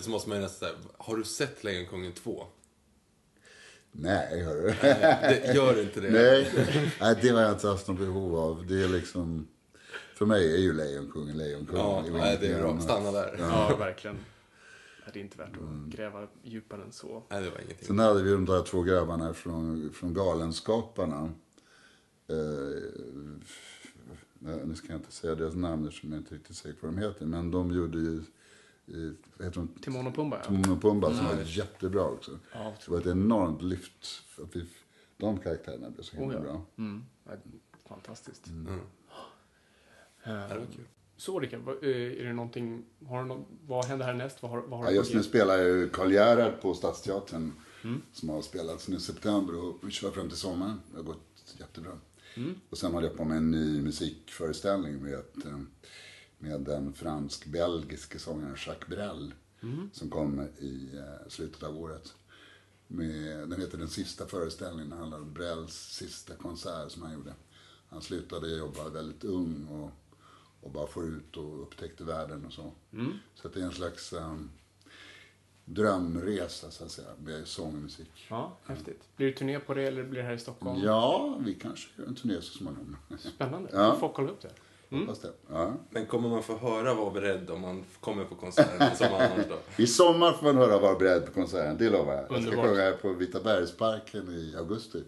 Så 0.00 0.10
måste 0.10 0.28
man 0.28 0.38
ju 0.38 0.42
nästan 0.44 0.68
säga, 0.68 0.80
har 0.98 1.16
du 1.16 1.24
sett 1.24 1.64
Lejonkungen 1.64 2.12
2? 2.12 2.46
Nej, 3.96 4.42
hörru. 4.44 4.74
Det, 4.80 5.54
gör 5.54 5.82
inte 5.82 6.00
det. 6.00 6.10
Nej, 6.10 6.50
nej, 7.00 7.18
det 7.22 7.28
har 7.28 7.40
jag 7.42 7.52
inte 7.52 7.68
haft 7.68 7.88
något 7.88 7.98
behov 7.98 8.36
av. 8.36 8.66
Det 8.66 8.84
är 8.84 8.88
liksom... 8.88 9.48
För 10.14 10.26
mig 10.26 10.54
är 10.54 10.58
ju 10.58 10.72
Lejonkungen 10.72 11.36
Lejonkungen. 11.38 11.82
Ja, 11.82 12.02
Det 12.06 12.08
är 12.08 12.18
nej, 12.18 12.38
det 12.40 12.46
är 12.46 12.60
bra. 12.60 12.70
annat. 12.70 12.82
Stanna 12.82 13.12
där. 13.12 13.36
Ja, 13.38 13.76
verkligen. 13.78 14.16
Ja, 15.04 15.10
Det 15.12 15.18
är 15.18 15.22
inte 15.22 15.38
värt 15.38 15.48
att 15.48 15.92
gräva 15.94 16.26
djupare 16.42 16.82
än 16.82 16.92
så. 16.92 17.22
Nej, 17.30 17.42
det 17.42 17.50
var 17.50 17.58
ingenting. 17.58 17.86
Sen 17.86 17.98
hade 17.98 18.22
vi 18.22 18.30
de 18.30 18.44
där 18.44 18.62
två 18.62 18.82
grabbarna 18.82 19.34
från, 19.34 19.92
från 19.94 20.14
Galenskaparna. 20.14 21.30
Eh, 22.28 22.36
nu 24.64 24.74
ska 24.74 24.88
jag 24.88 24.98
inte 24.98 25.12
säga 25.12 25.34
deras 25.34 25.54
namn 25.54 25.88
eftersom 25.88 26.12
jag 26.12 26.20
inte 26.20 26.34
riktigt 26.34 26.56
säker 26.56 26.80
på 26.80 26.86
vad 26.86 26.94
de 26.96 27.00
heter. 27.02 27.26
Men 27.26 27.50
de 27.50 27.70
gjorde 27.72 27.98
ju, 27.98 28.22
vad 29.36 29.46
heter 29.46 29.60
de? 29.60 29.68
Timon 29.80 30.06
och 30.06 30.14
Pumba, 30.14 30.36
ja. 30.36 30.44
Timon 30.44 30.72
och 30.76 30.82
Pumba 30.82 31.14
som 31.14 31.26
var 31.26 31.42
jättebra 31.46 32.04
också. 32.04 32.38
Ja, 32.52 32.74
Det 32.84 32.90
var 32.90 32.98
ett 33.00 33.06
enormt 33.06 33.62
lyft. 33.62 34.06
För 34.06 34.42
att 34.42 34.56
vi, 34.56 34.66
de 35.16 35.38
karaktärerna 35.38 35.90
blev 35.90 36.02
så 36.02 36.16
himla 36.16 36.38
Oh, 36.38 36.44
ja. 36.46 36.52
bra. 36.52 36.66
Mm. 36.78 37.04
Ja, 37.24 37.32
Fantastiskt. 37.88 38.46
Mm. 38.46 38.80
Ja, 40.24 40.32
var 40.48 40.48
kul. 40.48 40.84
Så 41.16 41.40
Rickard, 41.40 41.60
eh, 41.68 41.88
är 41.90 42.24
det 42.24 42.32
någonting, 42.32 42.84
har 43.06 43.22
du 43.22 43.28
någon, 43.28 43.44
vad 43.66 43.84
händer 43.84 44.06
härnäst? 44.06 44.42
Vad 44.42 44.50
har, 44.50 44.62
vad 44.62 44.78
har 44.78 44.86
Ja, 44.86 44.90
du 44.90 44.96
just 44.96 45.14
nu 45.14 45.22
spelar 45.22 45.56
jag 45.56 45.66
ju 45.66 45.88
Karl 45.88 46.12
Gerhard 46.12 46.60
på 46.60 46.74
Stadsteatern. 46.74 47.52
Som 48.12 48.28
har 48.28 48.42
spelats 48.42 48.88
nu 48.88 48.96
i 48.96 49.00
september 49.00 49.64
och 49.64 49.76
vi 49.82 49.90
kör 49.90 50.10
fram 50.10 50.28
till 50.28 50.38
sommaren. 50.38 50.80
Det 50.90 50.96
har 50.96 51.04
gått 51.04 51.54
jättebra. 51.58 51.92
Och 52.70 52.78
sen 52.78 52.92
håller 52.92 53.08
jag 53.08 53.16
på 53.16 53.24
med 53.24 53.36
en 53.36 53.50
ny 53.50 53.82
musikföreställning 53.82 55.02
med, 55.02 55.14
eh, 55.14 55.58
med 56.44 56.60
den 56.60 56.92
fransk-belgiske 56.92 58.18
sångaren 58.18 58.56
Jacques 58.66 58.88
Brel. 58.88 59.34
Som 59.92 60.10
kom 60.10 60.40
i 60.58 60.90
eh, 60.96 61.28
slutet 61.28 61.62
av 61.62 61.76
året. 61.78 62.14
Med, 62.86 63.48
den 63.48 63.60
heter 63.60 63.78
Den 63.78 63.88
sista 63.88 64.26
föreställningen. 64.26 64.90
Det 64.90 64.96
handlar 64.96 65.18
om 65.18 65.32
Brels 65.32 65.72
sista 65.74 66.34
konsert 66.34 66.90
som 66.90 67.02
han 67.02 67.12
gjorde. 67.12 67.34
Han 67.88 68.02
slutade 68.02 68.56
jobba 68.56 68.88
väldigt 68.88 69.24
ung 69.24 69.66
och, 69.68 69.90
och 70.60 70.70
bara 70.70 70.86
får 70.86 71.04
ut 71.04 71.36
och 71.36 71.62
upptäckte 71.62 72.04
världen 72.04 72.46
och 72.46 72.52
så. 72.52 72.72
Så 73.34 73.48
att 73.48 73.54
det 73.54 73.60
är 73.60 73.64
en 73.64 73.72
slags 73.72 74.12
um, 74.12 74.50
drömresa 75.64 76.70
så 76.70 76.84
att 76.84 76.90
säga 76.90 77.08
med 77.18 77.46
sång 77.46 77.74
och 77.74 77.82
musik. 77.82 78.26
Ja, 78.30 78.58
häftigt. 78.64 79.16
Blir 79.16 79.26
det 79.26 79.32
turné 79.32 79.60
på 79.60 79.74
det 79.74 79.82
eller 79.82 80.04
blir 80.04 80.20
det 80.20 80.26
här 80.26 80.34
i 80.34 80.38
Stockholm? 80.38 80.82
Ja, 80.82 81.38
vi 81.40 81.54
kanske 81.54 82.00
gör 82.00 82.08
en 82.08 82.14
turné 82.14 82.40
så 82.40 82.58
småningom. 82.58 82.96
Spännande. 83.18 83.70
Ja. 83.72 83.92
Får 83.92 84.00
folk 84.00 84.14
kolla 84.14 84.30
upp 84.30 84.40
det? 84.42 84.52
Hoppas 85.00 85.20
det. 85.20 85.32
Ja. 85.50 85.72
Men 85.90 86.06
kommer 86.06 86.28
man 86.28 86.42
få 86.42 86.56
höra 86.56 86.94
Var 86.94 87.10
beredd 87.10 87.50
om 87.50 87.60
man 87.60 87.84
kommer 88.00 88.24
på 88.24 88.34
konserten 88.34 88.96
som 88.96 89.06
annars 89.06 89.46
då? 89.48 89.82
I 89.82 89.86
sommar 89.86 90.32
får 90.32 90.46
man 90.46 90.56
höra 90.56 90.78
Var 90.78 90.98
beredd 90.98 91.26
på 91.26 91.32
konserten, 91.32 91.76
det 91.78 91.90
lovar 91.90 92.12
jag. 92.14 92.22
Jag 92.22 92.26
ska 92.26 92.36
Underbart. 92.36 92.66
sjunga 92.66 92.92
på 92.92 93.12
Vita 93.12 93.40
bergsparken 93.40 94.28
i 94.28 94.54
augusti. 94.58 95.04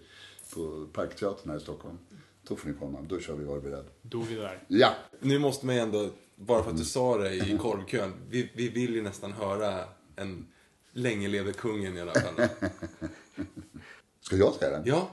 På 0.54 0.86
Parkteatern 0.92 1.50
här 1.50 1.56
i 1.56 1.60
Stockholm. 1.60 1.98
Då 2.48 2.56
får 2.56 2.68
ni 2.68 2.74
komma, 2.74 2.98
då 3.08 3.20
kör 3.20 3.34
vi 3.34 3.44
Var 3.44 3.60
beredd. 3.60 3.84
Då 4.02 4.20
är 4.20 4.24
vi 4.24 4.34
där. 4.34 4.62
Ja! 4.68 4.90
Nu 5.20 5.38
måste 5.38 5.66
man 5.66 5.74
ju 5.74 5.80
ändå, 5.80 6.08
bara 6.36 6.62
för 6.62 6.70
att 6.70 6.76
du 6.76 6.84
sa 6.84 7.18
det 7.18 7.34
i 7.34 7.58
korvkön, 7.58 8.12
vi, 8.28 8.50
vi 8.54 8.68
vill 8.68 8.94
ju 8.94 9.02
nästan 9.02 9.32
höra 9.32 9.84
en 10.16 10.46
Länge 10.92 11.28
leve 11.28 11.52
kungen 11.52 11.96
i 11.96 12.00
alla 12.00 12.12
fall. 12.12 12.34
Ska 14.20 14.36
jag 14.36 14.54
säga 14.54 14.70
den? 14.70 14.82
Ja, 14.86 15.10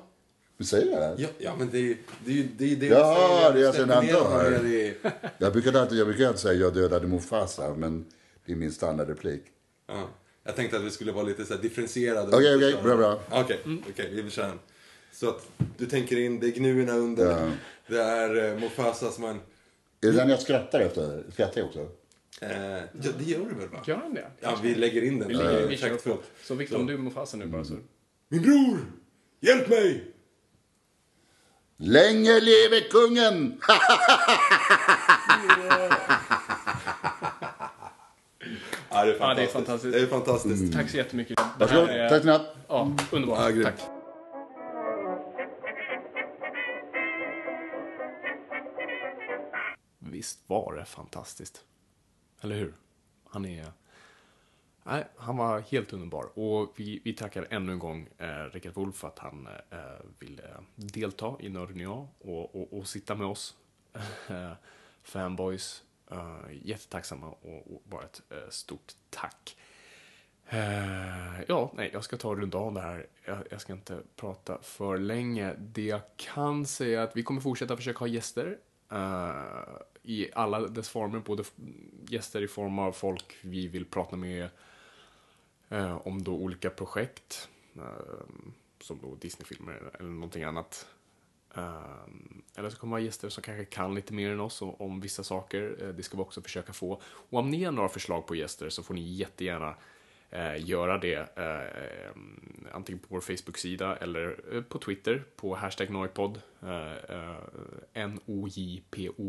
Du 0.63 0.67
säger 0.67 0.99
det? 0.99 1.21
ja, 1.21 1.27
ja 1.37 1.55
men 1.59 1.69
det 1.71 1.77
är 1.77 1.81
ju 1.81 1.97
det, 2.25 2.31
är 2.31 2.35
ju- 2.35 2.47
det, 2.57 2.71
är 2.71 2.75
det 2.75 2.85
Ja, 2.85 3.57
jag 3.59 3.73
säger. 3.75 3.87
det 3.87 3.93
är 3.93 4.15
alltså 4.15 4.59
ner 4.59 4.65
i- 4.65 4.93
Jag 5.37 5.53
brukar 5.53 5.73
alltid, 5.73 5.97
jag 5.99 6.07
brukar 6.07 6.27
alltid 6.27 6.39
säga 6.39 6.53
jag 6.53 6.73
dödade 6.73 7.07
Mufasa, 7.07 7.73
men 7.75 8.05
det 8.45 8.51
är 8.51 8.55
min 8.55 8.71
standardreplik. 8.71 9.43
Ja. 9.87 10.09
Jag 10.43 10.55
tänkte 10.55 10.77
att 10.77 10.83
vi 10.83 10.89
skulle 10.91 11.11
vara 11.11 11.23
lite 11.23 11.45
så 11.45 11.53
här 11.53 11.61
differentierade. 11.61 12.37
Okej, 12.37 12.55
okej, 12.55 12.75
bra, 12.83 12.97
bra. 12.97 13.19
Okej, 13.31 13.59
okej, 13.89 14.21
vi 14.21 14.29
kör 14.29 14.47
den. 14.47 14.59
Så 15.13 15.29
att 15.29 15.47
du 15.77 15.85
tänker 15.85 16.19
in, 16.19 16.39
det 16.39 16.47
är 16.47 16.51
gnuerna 16.51 16.93
under. 16.93 17.25
Ja. 17.31 17.51
Det 17.87 18.01
är 18.01 18.53
eh, 18.53 18.59
Mufasa 18.59 19.11
som 19.11 19.21
man... 19.23 19.35
Är 19.35 19.41
det 20.07 20.11
den 20.11 20.29
jag 20.29 20.39
skrattar 20.41 20.79
efter? 20.79 21.23
Skrattar 21.33 21.61
jag 21.61 21.67
också? 21.67 21.79
Eh, 22.41 22.51
ja, 22.77 23.11
det 23.19 23.23
gör 23.25 23.39
du 23.39 23.55
väl 23.55 23.69
va? 23.69 23.83
Gör 23.87 23.95
han 23.95 24.13
det? 24.13 24.27
Ja, 24.39 24.57
vi 24.63 24.75
lägger 24.75 25.01
in 25.01 25.19
den. 25.19 25.27
Vi 25.27 25.33
ligger 25.33 25.61
Eh, 25.61 25.67
vi 25.67 25.77
kör 25.77 25.89
på. 25.95 26.17
Så 26.43 26.55
Victor, 26.55 26.77
om 26.77 26.85
du 26.85 26.93
är 26.93 26.97
Mufasa 26.97 27.37
nu 27.37 27.45
bara 27.45 27.63
så. 27.63 27.73
Min 28.29 28.41
bror! 28.41 28.77
Hjälp 29.39 29.69
mig! 29.69 30.12
Länge 31.85 32.39
leve 32.39 32.81
kungen! 32.81 33.61
Ja, 38.89 39.03
det 39.05 39.11
är 39.13 39.17
fantastiskt. 39.17 39.21
Ja, 39.21 39.33
det 39.33 39.43
är 39.43 39.47
fantastiskt. 39.47 39.93
Det 39.93 39.99
är 40.01 40.07
fantastiskt. 40.07 40.73
Tack 40.73 40.89
så 40.89 40.97
jättemycket. 40.97 41.39
Varsågod, 41.59 41.89
är- 41.89 42.09
tack 42.09 42.21
snabbt. 42.21 42.45
Ja, 42.67 42.91
underbart. 43.11 43.55
Ja. 43.55 43.63
Tack. 43.63 43.79
Visst 49.99 50.39
var 50.47 50.75
det 50.75 50.85
fantastiskt. 50.85 51.61
Eller 52.41 52.55
hur? 52.55 52.73
Han 53.29 53.45
är... 53.45 53.71
Nej, 54.83 55.07
han 55.15 55.37
var 55.37 55.59
helt 55.59 55.93
underbar. 55.93 56.39
Och 56.39 56.73
vi, 56.75 57.01
vi 57.03 57.13
tackar 57.13 57.47
ännu 57.49 57.71
en 57.71 57.79
gång 57.79 58.07
eh, 58.17 58.43
Rickard 58.51 58.73
Wolff 58.73 58.95
för 58.95 59.07
att 59.07 59.19
han 59.19 59.47
eh, 59.69 59.77
ville 60.19 60.43
eh, 60.43 60.61
delta 60.75 61.35
i 61.39 61.49
Nörden 61.49 61.87
och 61.87 62.55
och, 62.55 62.77
och, 62.77 62.87
sitta 62.87 63.15
med 63.15 63.27
oss. 63.27 63.55
Fanboys. 65.03 65.83
Eh, 66.11 66.37
jättetacksamma 66.61 67.27
och, 67.27 67.73
och 67.73 67.81
bara 67.85 68.03
ett 68.03 68.21
eh, 68.29 68.49
stort 68.49 68.93
tack. 69.09 69.57
Eh, 70.49 71.41
ja, 71.47 71.71
nej, 71.75 71.89
jag 71.93 72.03
ska 72.03 72.17
ta 72.17 72.29
och 72.29 72.37
runda 72.37 72.57
av 72.57 72.73
det 72.73 72.81
här. 72.81 73.07
Jag, 73.25 73.37
jag 73.51 73.61
ska 73.61 73.73
inte 73.73 74.01
prata 74.15 74.57
för 74.61 74.97
länge. 74.97 75.53
Det 75.57 75.85
jag 75.85 76.01
kan 76.15 76.65
säga 76.65 77.01
är 77.01 77.03
att 77.03 77.17
vi 77.17 77.23
kommer 77.23 77.41
fortsätta 77.41 77.77
försöka 77.77 77.99
ha 77.99 78.07
gäster. 78.07 78.57
eh, 78.91 79.31
i 80.05 80.29
alla 80.33 80.59
dess 80.59 80.89
former, 80.89 81.19
både 81.19 81.43
gäster 82.07 82.41
i 82.41 82.47
form 82.47 82.79
av 82.79 82.91
folk 82.91 83.35
vi 83.41 83.67
vill 83.67 83.85
prata 83.85 84.15
med 84.15 84.43
eh, 84.43 84.49
Eh, 85.73 86.07
om 86.07 86.23
då 86.23 86.33
olika 86.33 86.69
projekt, 86.69 87.49
eh, 87.75 87.81
som 88.81 88.99
då 89.01 89.15
Disney-filmer 89.15 89.91
eller 89.99 90.09
någonting 90.09 90.43
annat. 90.43 90.87
Eh, 91.55 92.03
eller 92.55 92.69
så 92.69 92.77
kommer 92.77 92.91
det 92.91 93.01
vara 93.01 93.05
gäster 93.05 93.29
som 93.29 93.43
kanske 93.43 93.65
kan 93.65 93.95
lite 93.95 94.13
mer 94.13 94.29
än 94.29 94.39
oss 94.39 94.61
om, 94.61 94.75
om 94.75 94.99
vissa 94.99 95.23
saker. 95.23 95.77
Eh, 95.81 95.89
det 95.89 96.03
ska 96.03 96.17
vi 96.17 96.23
också 96.23 96.41
försöka 96.41 96.73
få. 96.73 97.01
Och 97.03 97.39
om 97.39 97.49
ni 97.49 97.63
har 97.63 97.71
några 97.71 97.89
förslag 97.89 98.27
på 98.27 98.35
gäster 98.35 98.69
så 98.69 98.83
får 98.83 98.93
ni 98.93 99.01
jättegärna 99.01 99.75
eh, 100.29 100.65
göra 100.69 100.97
det 100.97 101.37
eh, 101.37 102.11
antingen 102.71 102.99
på 102.99 103.07
vår 103.09 103.21
Facebook-sida 103.21 103.97
eller 103.97 104.55
eh, 104.55 104.61
på 104.61 104.79
Twitter 104.79 105.23
på 105.35 105.55
hashtag 105.55 105.89
Noipod. 105.89 106.41
Eh, 106.61 106.93
eh, 106.93 107.37
N-O-J-P-O-D. 107.93 109.25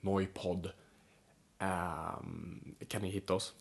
Noipod. 0.00 0.70
Eh, 1.58 2.20
kan 2.88 3.02
ni 3.02 3.10
hitta 3.10 3.34
oss. 3.34 3.54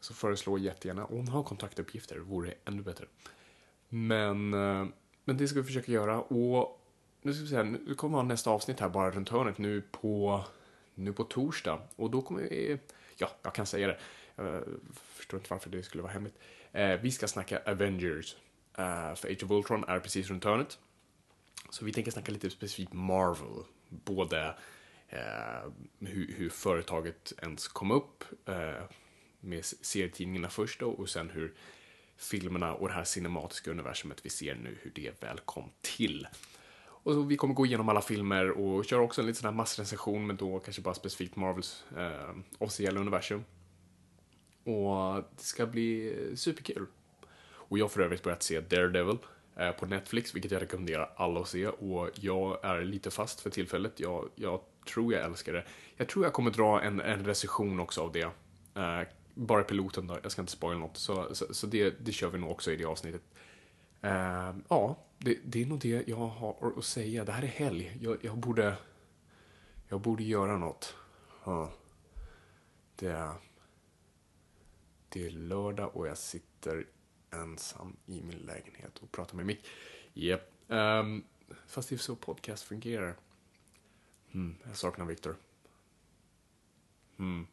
Så 0.00 0.14
föreslå 0.14 0.58
jättegärna. 0.58 1.04
Om 1.04 1.28
har 1.28 1.42
kontaktuppgifter 1.42 2.18
vore 2.18 2.54
ännu 2.64 2.82
bättre. 2.82 3.06
Men, 3.88 4.54
eh, 4.54 4.86
men 5.24 5.36
det 5.36 5.48
ska 5.48 5.60
vi 5.60 5.66
försöka 5.66 5.92
göra. 5.92 6.20
Och 6.20 6.84
nu 7.22 7.34
ska 7.34 7.42
vi 7.42 7.48
säga, 7.48 7.62
nu 7.62 7.94
kommer 7.94 8.18
vi 8.18 8.22
ha 8.22 8.28
nästa 8.28 8.50
avsnitt 8.50 8.80
här 8.80 8.88
bara 8.88 9.10
runt 9.10 9.28
hörnet 9.28 9.58
nu 9.58 9.82
på, 9.90 10.44
nu 10.94 11.12
på 11.12 11.24
torsdag. 11.24 11.80
Och 11.96 12.10
då 12.10 12.22
kommer 12.22 12.40
vi, 12.40 12.78
ja, 13.16 13.30
jag 13.42 13.54
kan 13.54 13.66
säga 13.66 13.86
det. 13.86 13.98
Jag 14.36 14.64
förstår 14.94 15.40
inte 15.40 15.50
varför 15.50 15.70
det 15.70 15.82
skulle 15.82 16.02
vara 16.02 16.12
hemligt. 16.12 16.38
Eh, 16.72 17.00
vi 17.00 17.10
ska 17.10 17.28
snacka 17.28 17.62
Avengers. 17.66 18.36
För 19.16 19.28
Age 19.28 19.44
of 19.44 19.50
Ultron 19.50 19.84
är 19.84 20.00
precis 20.00 20.28
runt 20.28 20.44
hörnet. 20.44 20.78
Så 21.70 21.84
vi 21.84 21.92
tänker 21.92 22.10
snacka 22.10 22.32
lite 22.32 22.50
specifikt 22.50 22.92
Marvel. 22.92 23.64
Både 23.88 24.54
hur, 25.98 26.34
hur 26.36 26.50
företaget 26.50 27.32
ens 27.42 27.68
kom 27.68 27.90
upp 27.90 28.24
med 29.40 29.64
serietidningarna 29.64 30.48
först 30.48 30.80
då 30.80 30.90
och 30.90 31.08
sen 31.08 31.30
hur 31.30 31.54
filmerna 32.16 32.74
och 32.74 32.88
det 32.88 32.94
här 32.94 33.04
cinematiska 33.04 33.70
universumet 33.70 34.20
vi 34.22 34.30
ser 34.30 34.54
nu, 34.54 34.78
hur 34.82 34.90
det 34.94 35.22
väl 35.22 35.38
kom 35.44 35.70
till. 35.80 36.28
Och 36.80 37.14
så 37.14 37.22
vi 37.22 37.36
kommer 37.36 37.54
gå 37.54 37.66
igenom 37.66 37.88
alla 37.88 38.00
filmer 38.00 38.50
och 38.50 38.84
köra 38.84 39.00
också 39.00 39.20
en 39.20 39.26
liten 39.26 39.40
sån 39.40 39.48
här 39.48 39.56
massrecension 39.56 40.26
men 40.26 40.36
då 40.36 40.58
kanske 40.58 40.82
bara 40.82 40.94
specifikt 40.94 41.36
Marvels 41.36 41.84
eh, 41.96 42.36
officiella 42.58 43.00
universum. 43.00 43.44
Och 44.64 45.14
det 45.36 45.42
ska 45.42 45.66
bli 45.66 46.16
superkul. 46.34 46.86
Och 47.40 47.78
jag 47.78 47.84
har 47.84 47.88
för 47.88 48.00
övrigt 48.00 48.22
börjat 48.22 48.42
se 48.42 48.60
Daredevil 48.60 49.18
eh, 49.56 49.70
på 49.70 49.86
Netflix, 49.86 50.34
vilket 50.34 50.50
jag 50.50 50.62
rekommenderar 50.62 51.12
alla 51.16 51.40
att 51.40 51.48
se. 51.48 51.66
Och 51.66 52.10
jag 52.14 52.64
är 52.64 52.80
lite 52.80 53.10
fast 53.10 53.40
för 53.40 53.50
tillfället. 53.50 54.00
Jag, 54.00 54.28
jag 54.34 54.60
tror 54.92 55.12
jag 55.12 55.24
älskar 55.24 55.52
det. 55.52 55.64
Jag 55.96 56.08
tror 56.08 56.24
jag 56.24 56.32
kommer 56.32 56.50
dra 56.50 56.82
en, 56.82 57.00
en 57.00 57.24
recension 57.24 57.80
också 57.80 58.02
av 58.02 58.12
det. 58.12 58.30
Eh, 58.74 59.08
bara 59.38 59.62
piloten 59.62 60.06
då, 60.06 60.18
jag 60.22 60.32
ska 60.32 60.42
inte 60.42 60.52
spoila 60.52 60.78
något. 60.78 60.96
Så, 60.96 61.34
så, 61.34 61.54
så 61.54 61.66
det, 61.66 61.90
det 61.90 62.12
kör 62.12 62.30
vi 62.30 62.38
nog 62.38 62.50
också 62.50 62.72
i 62.72 62.76
det 62.76 62.84
avsnittet. 62.84 63.22
Uh, 64.04 64.56
ja, 64.68 65.04
det, 65.18 65.38
det 65.44 65.62
är 65.62 65.66
nog 65.66 65.78
det 65.80 66.08
jag 66.08 66.16
har 66.16 66.72
att 66.76 66.84
säga. 66.84 67.24
Det 67.24 67.32
här 67.32 67.42
är 67.42 67.46
helg. 67.46 67.98
Jag, 68.00 68.24
jag 68.24 68.38
borde... 68.38 68.76
Jag 69.88 70.00
borde 70.00 70.22
göra 70.22 70.56
något. 70.56 70.94
Ja. 71.44 71.72
Det... 72.96 73.32
Det 75.08 75.26
är 75.26 75.30
lördag 75.30 75.96
och 75.96 76.08
jag 76.08 76.18
sitter 76.18 76.86
ensam 77.30 77.96
i 78.06 78.22
min 78.22 78.38
lägenhet 78.38 78.98
och 78.98 79.12
pratar 79.12 79.36
med 79.36 79.46
mick. 79.46 79.66
Japp. 80.12 80.52
Um, 80.66 81.24
fast 81.66 81.88
det 81.88 81.94
är 81.94 81.98
så 81.98 82.16
podcast 82.16 82.64
fungerar. 82.64 83.16
Mm, 84.32 84.56
jag 84.66 84.76
saknar 84.76 85.06
Viktor. 85.06 85.36
Mm. 87.18 87.46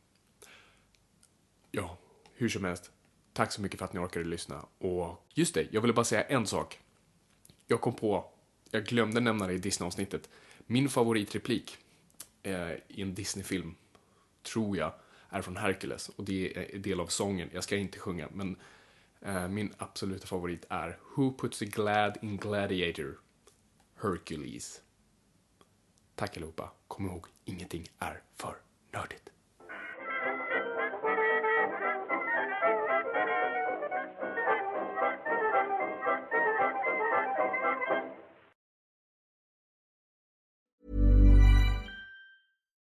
Ja, 1.75 1.97
hur 2.33 2.49
som 2.49 2.63
helst. 2.63 2.91
Tack 3.33 3.51
så 3.51 3.61
mycket 3.61 3.79
för 3.79 3.85
att 3.85 3.93
ni 3.93 3.99
orkade 3.99 4.25
lyssna. 4.25 4.65
Och 4.77 5.25
just 5.33 5.53
det, 5.53 5.67
jag 5.71 5.81
ville 5.81 5.93
bara 5.93 6.05
säga 6.05 6.23
en 6.23 6.47
sak. 6.47 6.79
Jag 7.67 7.81
kom 7.81 7.95
på, 7.95 8.31
jag 8.71 8.85
glömde 8.85 9.19
nämna 9.19 9.47
det 9.47 9.53
i 9.53 9.57
Disney-avsnittet. 9.57 10.29
Min 10.65 10.89
favoritreplik 10.89 11.77
eh, 12.43 12.71
i 12.71 13.01
en 13.01 13.13
Disney-film, 13.13 13.75
tror 14.43 14.77
jag, 14.77 14.93
är 15.29 15.41
från 15.41 15.57
Hercules. 15.57 16.09
Och 16.09 16.23
det 16.23 16.57
är 16.57 16.75
en 16.75 16.81
del 16.81 16.99
av 16.99 17.07
sången. 17.07 17.49
Jag 17.53 17.63
ska 17.63 17.75
inte 17.75 17.99
sjunga, 17.99 18.29
men 18.33 18.57
eh, 19.21 19.47
min 19.47 19.73
absoluta 19.77 20.27
favorit 20.27 20.65
är 20.69 20.99
Who 21.15 21.37
puts 21.37 21.61
a 21.61 21.65
glad 21.65 22.17
in 22.21 22.37
gladiator? 22.37 23.19
Hercules. 24.01 24.81
Tack 26.15 26.37
allihopa. 26.37 26.71
Kom 26.87 27.05
ihåg, 27.05 27.25
ingenting 27.45 27.87
är 27.99 28.21
för 28.35 28.55
nördigt. 28.91 29.34